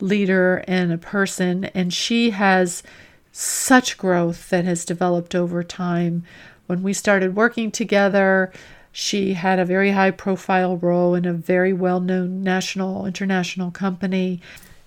leader 0.00 0.64
and 0.66 0.90
a 0.90 0.98
person, 0.98 1.66
and 1.66 1.92
she 1.92 2.30
has 2.30 2.82
such 3.32 3.98
growth 3.98 4.48
that 4.48 4.64
has 4.64 4.86
developed 4.86 5.34
over 5.34 5.62
time. 5.62 6.24
When 6.66 6.82
we 6.82 6.94
started 6.94 7.36
working 7.36 7.70
together, 7.70 8.50
she 8.92 9.34
had 9.34 9.58
a 9.58 9.66
very 9.66 9.90
high 9.90 10.12
profile 10.12 10.78
role 10.78 11.14
in 11.14 11.26
a 11.26 11.34
very 11.34 11.74
well 11.74 12.00
known 12.00 12.42
national, 12.42 13.04
international 13.04 13.70
company. 13.70 14.40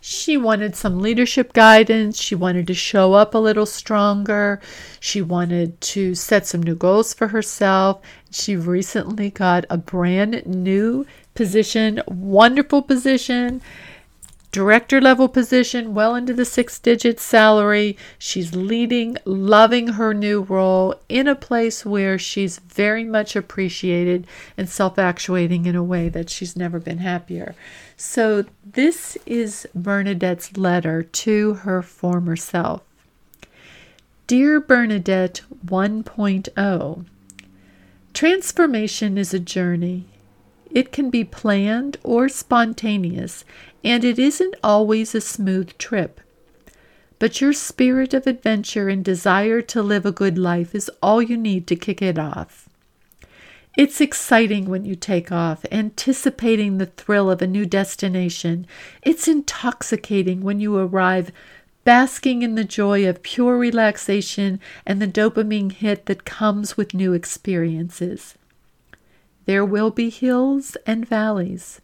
She 0.03 0.35
wanted 0.35 0.75
some 0.75 0.99
leadership 0.99 1.53
guidance. 1.53 2.19
She 2.19 2.33
wanted 2.33 2.65
to 2.67 2.73
show 2.73 3.13
up 3.13 3.35
a 3.35 3.37
little 3.37 3.67
stronger. 3.67 4.59
She 4.99 5.21
wanted 5.21 5.79
to 5.81 6.15
set 6.15 6.47
some 6.47 6.63
new 6.63 6.73
goals 6.73 7.13
for 7.13 7.27
herself. 7.27 8.01
She 8.31 8.55
recently 8.55 9.29
got 9.29 9.65
a 9.69 9.77
brand 9.77 10.43
new 10.47 11.05
position, 11.35 12.01
wonderful 12.07 12.81
position, 12.81 13.61
director 14.51 14.99
level 14.99 15.29
position, 15.29 15.93
well 15.93 16.15
into 16.15 16.33
the 16.33 16.45
six 16.45 16.77
digit 16.79 17.19
salary. 17.19 17.97
She's 18.19 18.55
leading, 18.55 19.17
loving 19.25 19.89
her 19.89 20.13
new 20.13 20.41
role 20.41 20.95
in 21.07 21.27
a 21.27 21.35
place 21.35 21.85
where 21.85 22.17
she's 22.17 22.59
very 22.59 23.03
much 23.03 23.35
appreciated 23.35 24.27
and 24.57 24.69
self 24.69 24.99
actuating 24.99 25.65
in 25.65 25.75
a 25.75 25.83
way 25.83 26.09
that 26.09 26.29
she's 26.29 26.55
never 26.55 26.79
been 26.79 26.99
happier. 26.99 27.55
So, 27.95 28.45
this 28.65 29.17
is 29.25 29.67
Bernadette's 29.73 30.57
letter 30.57 31.03
to 31.03 31.53
her 31.55 31.81
former 31.81 32.35
self. 32.35 32.81
Dear 34.27 34.59
Bernadette 34.59 35.41
1.0, 35.65 37.05
Transformation 38.13 39.17
is 39.17 39.33
a 39.33 39.39
journey. 39.39 40.11
It 40.73 40.91
can 40.91 41.10
be 41.10 41.23
planned 41.23 41.97
or 42.03 42.29
spontaneous, 42.29 43.43
and 43.84 44.03
it 44.03 44.17
isn't 44.17 44.55
always 44.63 45.13
a 45.13 45.21
smooth 45.21 45.77
trip. 45.77 46.21
But 47.19 47.41
your 47.41 47.53
spirit 47.53 48.13
of 48.13 48.25
adventure 48.25 48.89
and 48.89 49.03
desire 49.03 49.62
to 49.62 49.84
live 49.84 50.05
a 50.05 50.12
good 50.12 50.38
life 50.38 50.73
is 50.73 50.89
all 51.03 51.21
you 51.21 51.38
need 51.38 51.67
to 51.67 51.75
kick 51.75 52.01
it 52.01 52.17
off. 52.17 52.67
It's 53.77 54.01
exciting 54.01 54.65
when 54.65 54.86
you 54.86 54.95
take 54.95 55.31
off, 55.31 55.65
anticipating 55.71 56.77
the 56.77 56.88
thrill 56.88 57.29
of 57.29 57.41
a 57.41 57.47
new 57.47 57.65
destination. 57.65 58.65
It's 59.01 59.27
intoxicating 59.27 60.41
when 60.41 60.60
you 60.60 60.75
arrive, 60.77 61.31
basking 61.84 62.41
in 62.41 62.55
the 62.55 62.65
joy 62.65 63.07
of 63.07 63.23
pure 63.23 63.57
relaxation 63.57 64.60
and 64.86 65.01
the 65.01 65.07
dopamine 65.07 65.71
hit 65.71 66.05
that 66.07 66.25
comes 66.25 66.75
with 66.75 66.93
new 66.93 67.13
experiences. 67.13 68.36
There 69.45 69.65
will 69.65 69.91
be 69.91 70.10
hills 70.10 70.77
and 70.86 71.08
valleys, 71.08 71.82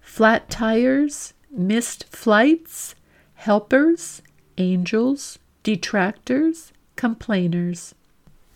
flat 0.00 0.48
tires, 0.50 1.34
missed 1.50 2.04
flights, 2.08 2.94
helpers, 3.34 4.22
angels, 4.58 5.38
detractors, 5.62 6.72
complainers. 6.96 7.94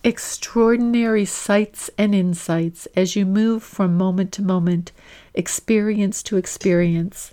extraordinary 0.05 1.25
sights 1.25 1.89
and 1.97 2.15
insights 2.15 2.87
as 2.95 3.17
you 3.17 3.25
move 3.25 3.63
from 3.63 3.97
moment 3.97 4.31
to 4.33 4.43
moment, 4.43 4.93
experience 5.33 6.23
to 6.23 6.37
experience. 6.37 7.33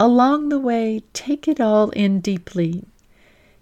Along 0.00 0.48
the 0.48 0.58
way, 0.58 1.02
take 1.12 1.46
it 1.46 1.60
all 1.60 1.90
in 1.90 2.20
deeply. 2.20 2.84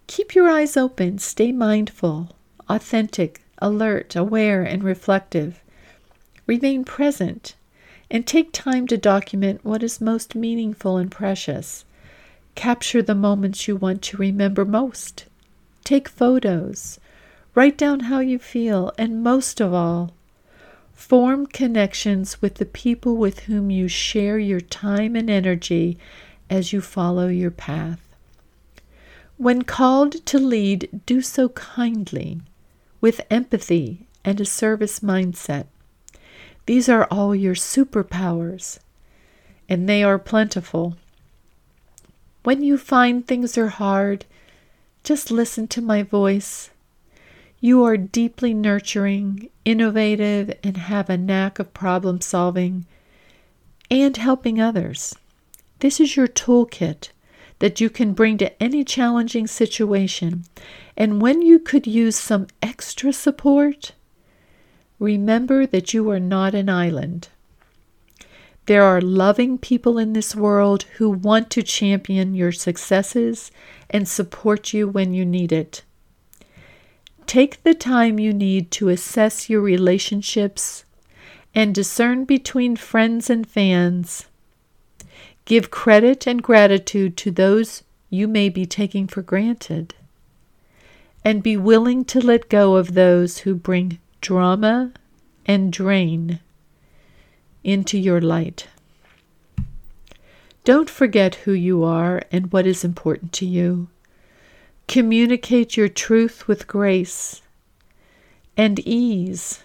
Keep 0.06 0.36
your 0.36 0.48
eyes 0.48 0.76
open, 0.76 1.18
stay 1.18 1.50
mindful, 1.50 2.36
authentic, 2.68 3.42
alert, 3.58 4.14
aware, 4.14 4.62
and 4.62 4.84
reflective. 4.84 5.60
Remain 6.46 6.84
present 6.84 7.56
and 8.10 8.26
take 8.26 8.52
time 8.52 8.86
to 8.86 8.96
document 8.96 9.64
what 9.64 9.82
is 9.82 10.00
most 10.00 10.34
meaningful 10.34 10.96
and 10.96 11.10
precious. 11.10 11.84
Capture 12.54 13.02
the 13.02 13.14
moments 13.14 13.66
you 13.66 13.76
want 13.76 14.00
to 14.02 14.16
remember 14.16 14.64
most. 14.64 15.26
Take 15.82 16.08
photos. 16.08 17.00
Write 17.54 17.76
down 17.76 18.00
how 18.00 18.20
you 18.20 18.38
feel, 18.38 18.92
and 18.96 19.22
most 19.22 19.60
of 19.60 19.74
all, 19.74 20.12
form 20.94 21.46
connections 21.46 22.40
with 22.40 22.56
the 22.56 22.64
people 22.66 23.16
with 23.16 23.40
whom 23.40 23.70
you 23.70 23.88
share 23.88 24.38
your 24.38 24.60
time 24.60 25.16
and 25.16 25.28
energy 25.28 25.98
as 26.48 26.72
you 26.72 26.80
follow 26.80 27.28
your 27.28 27.50
path. 27.50 28.00
When 29.36 29.62
called 29.62 30.24
to 30.26 30.38
lead, 30.38 31.02
do 31.06 31.20
so 31.20 31.50
kindly, 31.50 32.40
with 33.00 33.20
empathy 33.30 34.06
and 34.24 34.40
a 34.40 34.46
service 34.46 35.00
mindset. 35.00 35.66
These 36.66 36.88
are 36.88 37.06
all 37.10 37.34
your 37.34 37.54
superpowers, 37.54 38.80
and 39.68 39.88
they 39.88 40.02
are 40.02 40.18
plentiful. 40.18 40.96
When 42.42 42.62
you 42.62 42.76
find 42.76 43.26
things 43.26 43.56
are 43.56 43.68
hard, 43.68 44.24
just 45.04 45.30
listen 45.30 45.68
to 45.68 45.80
my 45.80 46.02
voice. 46.02 46.70
You 47.60 47.84
are 47.84 47.96
deeply 47.96 48.52
nurturing, 48.52 49.48
innovative, 49.64 50.56
and 50.62 50.76
have 50.76 51.08
a 51.08 51.16
knack 51.16 51.58
of 51.58 51.72
problem 51.72 52.20
solving 52.20 52.86
and 53.90 54.16
helping 54.16 54.60
others. 54.60 55.14
This 55.78 56.00
is 56.00 56.16
your 56.16 56.28
toolkit 56.28 57.10
that 57.60 57.80
you 57.80 57.88
can 57.88 58.12
bring 58.12 58.38
to 58.38 58.62
any 58.62 58.84
challenging 58.84 59.46
situation. 59.46 60.44
And 60.96 61.22
when 61.22 61.42
you 61.42 61.58
could 61.58 61.86
use 61.86 62.16
some 62.16 62.48
extra 62.60 63.12
support, 63.12 63.92
remember 64.98 65.66
that 65.66 65.94
you 65.94 66.08
are 66.10 66.20
not 66.20 66.54
an 66.54 66.68
island. 66.68 67.28
There 68.66 68.82
are 68.82 69.00
loving 69.00 69.58
people 69.58 69.98
in 69.98 70.12
this 70.12 70.34
world 70.34 70.84
who 70.96 71.10
want 71.10 71.50
to 71.50 71.62
champion 71.62 72.34
your 72.34 72.52
successes 72.52 73.50
and 73.88 74.08
support 74.08 74.72
you 74.72 74.88
when 74.88 75.14
you 75.14 75.24
need 75.24 75.52
it. 75.52 75.82
Take 77.26 77.62
the 77.62 77.74
time 77.74 78.18
you 78.18 78.32
need 78.32 78.70
to 78.72 78.88
assess 78.88 79.48
your 79.48 79.60
relationships 79.60 80.84
and 81.54 81.74
discern 81.74 82.24
between 82.24 82.76
friends 82.76 83.30
and 83.30 83.46
fans 83.46 84.26
Give 85.46 85.70
credit 85.70 86.26
and 86.26 86.42
gratitude 86.42 87.16
to 87.18 87.30
those 87.30 87.84
you 88.10 88.26
may 88.26 88.48
be 88.48 88.66
taking 88.66 89.06
for 89.06 89.22
granted. 89.22 89.94
And 91.24 91.42
be 91.42 91.56
willing 91.56 92.04
to 92.06 92.20
let 92.20 92.48
go 92.48 92.74
of 92.74 92.94
those 92.94 93.38
who 93.38 93.54
bring 93.54 94.00
drama 94.26 94.90
and 95.46 95.72
drain 95.72 96.40
into 97.62 97.96
your 97.96 98.20
light. 98.20 98.66
Don't 100.64 100.90
forget 100.90 101.36
who 101.46 101.52
you 101.52 101.84
are 101.84 102.20
and 102.32 102.50
what 102.50 102.66
is 102.66 102.82
important 102.82 103.32
to 103.34 103.46
you. 103.46 103.86
Communicate 104.88 105.76
your 105.76 105.88
truth 105.88 106.48
with 106.48 106.66
grace 106.66 107.40
and 108.56 108.80
ease. 108.80 109.62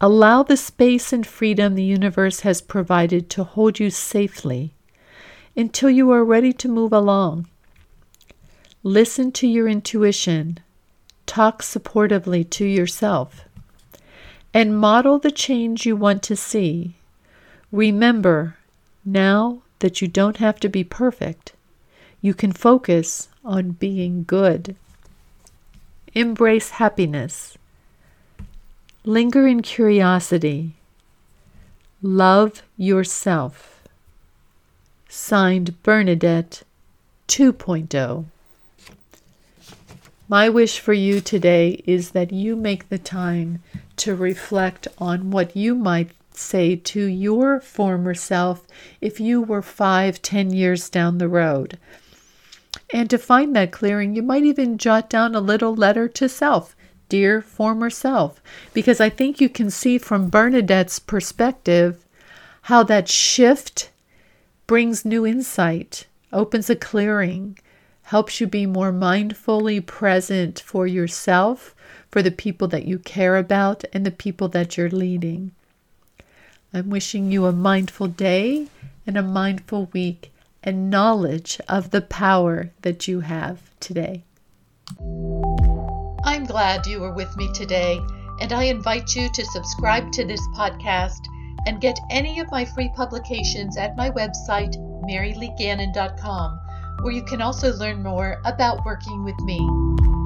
Allow 0.00 0.42
the 0.42 0.56
space 0.56 1.12
and 1.12 1.24
freedom 1.24 1.76
the 1.76 1.84
universe 1.84 2.40
has 2.40 2.60
provided 2.60 3.30
to 3.30 3.44
hold 3.44 3.78
you 3.78 3.90
safely 3.90 4.74
until 5.56 5.88
you 5.88 6.10
are 6.10 6.24
ready 6.24 6.52
to 6.54 6.68
move 6.68 6.92
along. 6.92 7.46
Listen 8.82 9.30
to 9.30 9.46
your 9.46 9.68
intuition. 9.68 10.58
Talk 11.26 11.62
supportively 11.62 12.50
to 12.50 12.64
yourself. 12.64 13.44
And 14.52 14.76
model 14.76 15.18
the 15.18 15.30
change 15.30 15.86
you 15.86 15.94
want 15.94 16.22
to 16.24 16.36
see. 16.36 16.96
Remember 17.70 18.56
now 19.04 19.62
that 19.78 20.02
you 20.02 20.08
don't 20.08 20.38
have 20.38 20.58
to 20.60 20.68
be 20.68 20.84
perfect, 20.84 21.52
you 22.20 22.34
can 22.34 22.52
focus 22.52 23.28
on 23.44 23.70
being 23.72 24.24
good. 24.24 24.76
Embrace 26.14 26.70
happiness. 26.70 27.56
Linger 29.04 29.46
in 29.46 29.62
curiosity. 29.62 30.74
Love 32.02 32.62
yourself. 32.76 33.82
Signed 35.08 35.82
Bernadette 35.82 36.62
2.0. 37.28 38.24
My 40.28 40.48
wish 40.48 40.78
for 40.78 40.92
you 40.92 41.20
today 41.20 41.82
is 41.86 42.10
that 42.10 42.32
you 42.32 42.56
make 42.56 42.88
the 42.88 42.98
time 42.98 43.62
to 44.00 44.14
reflect 44.14 44.88
on 44.98 45.30
what 45.30 45.56
you 45.56 45.74
might 45.74 46.10
say 46.32 46.74
to 46.74 47.04
your 47.04 47.60
former 47.60 48.14
self 48.14 48.66
if 49.00 49.20
you 49.20 49.42
were 49.42 49.62
five, 49.62 50.22
ten 50.22 50.50
years 50.50 50.88
down 50.88 51.18
the 51.18 51.28
road. 51.28 51.78
And 52.92 53.10
to 53.10 53.18
find 53.18 53.54
that 53.54 53.72
clearing, 53.72 54.14
you 54.16 54.22
might 54.22 54.44
even 54.44 54.78
jot 54.78 55.10
down 55.10 55.34
a 55.34 55.40
little 55.40 55.74
letter 55.74 56.08
to 56.08 56.28
self. 56.28 56.74
Dear 57.08 57.42
former 57.42 57.90
self, 57.90 58.40
because 58.72 59.00
I 59.00 59.10
think 59.10 59.40
you 59.40 59.48
can 59.48 59.68
see 59.70 59.98
from 59.98 60.30
Bernadette's 60.30 61.00
perspective 61.00 62.04
how 62.62 62.84
that 62.84 63.08
shift 63.08 63.90
brings 64.68 65.04
new 65.04 65.26
insight, 65.26 66.06
opens 66.32 66.70
a 66.70 66.76
clearing, 66.76 67.58
helps 68.04 68.40
you 68.40 68.46
be 68.46 68.64
more 68.64 68.92
mindfully 68.92 69.84
present 69.84 70.60
for 70.60 70.86
yourself, 70.86 71.74
for 72.10 72.22
the 72.22 72.30
people 72.30 72.68
that 72.68 72.86
you 72.86 72.98
care 72.98 73.36
about, 73.36 73.84
and 73.92 74.04
the 74.04 74.10
people 74.10 74.48
that 74.48 74.76
you're 74.76 74.90
leading. 74.90 75.52
I'm 76.72 76.90
wishing 76.90 77.32
you 77.32 77.46
a 77.46 77.52
mindful 77.52 78.08
day 78.08 78.68
and 79.06 79.16
a 79.16 79.22
mindful 79.22 79.88
week 79.92 80.32
and 80.62 80.90
knowledge 80.90 81.60
of 81.68 81.90
the 81.90 82.02
power 82.02 82.70
that 82.82 83.08
you 83.08 83.20
have 83.20 83.58
today. 83.80 84.22
I'm 86.24 86.44
glad 86.44 86.86
you 86.86 87.00
were 87.00 87.14
with 87.14 87.34
me 87.36 87.50
today, 87.54 87.98
and 88.40 88.52
I 88.52 88.64
invite 88.64 89.16
you 89.16 89.30
to 89.32 89.44
subscribe 89.46 90.12
to 90.12 90.24
this 90.24 90.40
podcast 90.54 91.20
and 91.66 91.80
get 91.80 91.98
any 92.10 92.40
of 92.40 92.50
my 92.50 92.64
free 92.64 92.90
publications 92.94 93.76
at 93.76 93.96
my 93.96 94.10
website, 94.10 94.76
maryleegannon.com, 95.08 96.60
where 97.02 97.12
you 97.12 97.24
can 97.24 97.42
also 97.42 97.72
learn 97.74 98.02
more 98.02 98.40
about 98.44 98.84
working 98.84 99.24
with 99.24 99.38
me. 99.40 100.19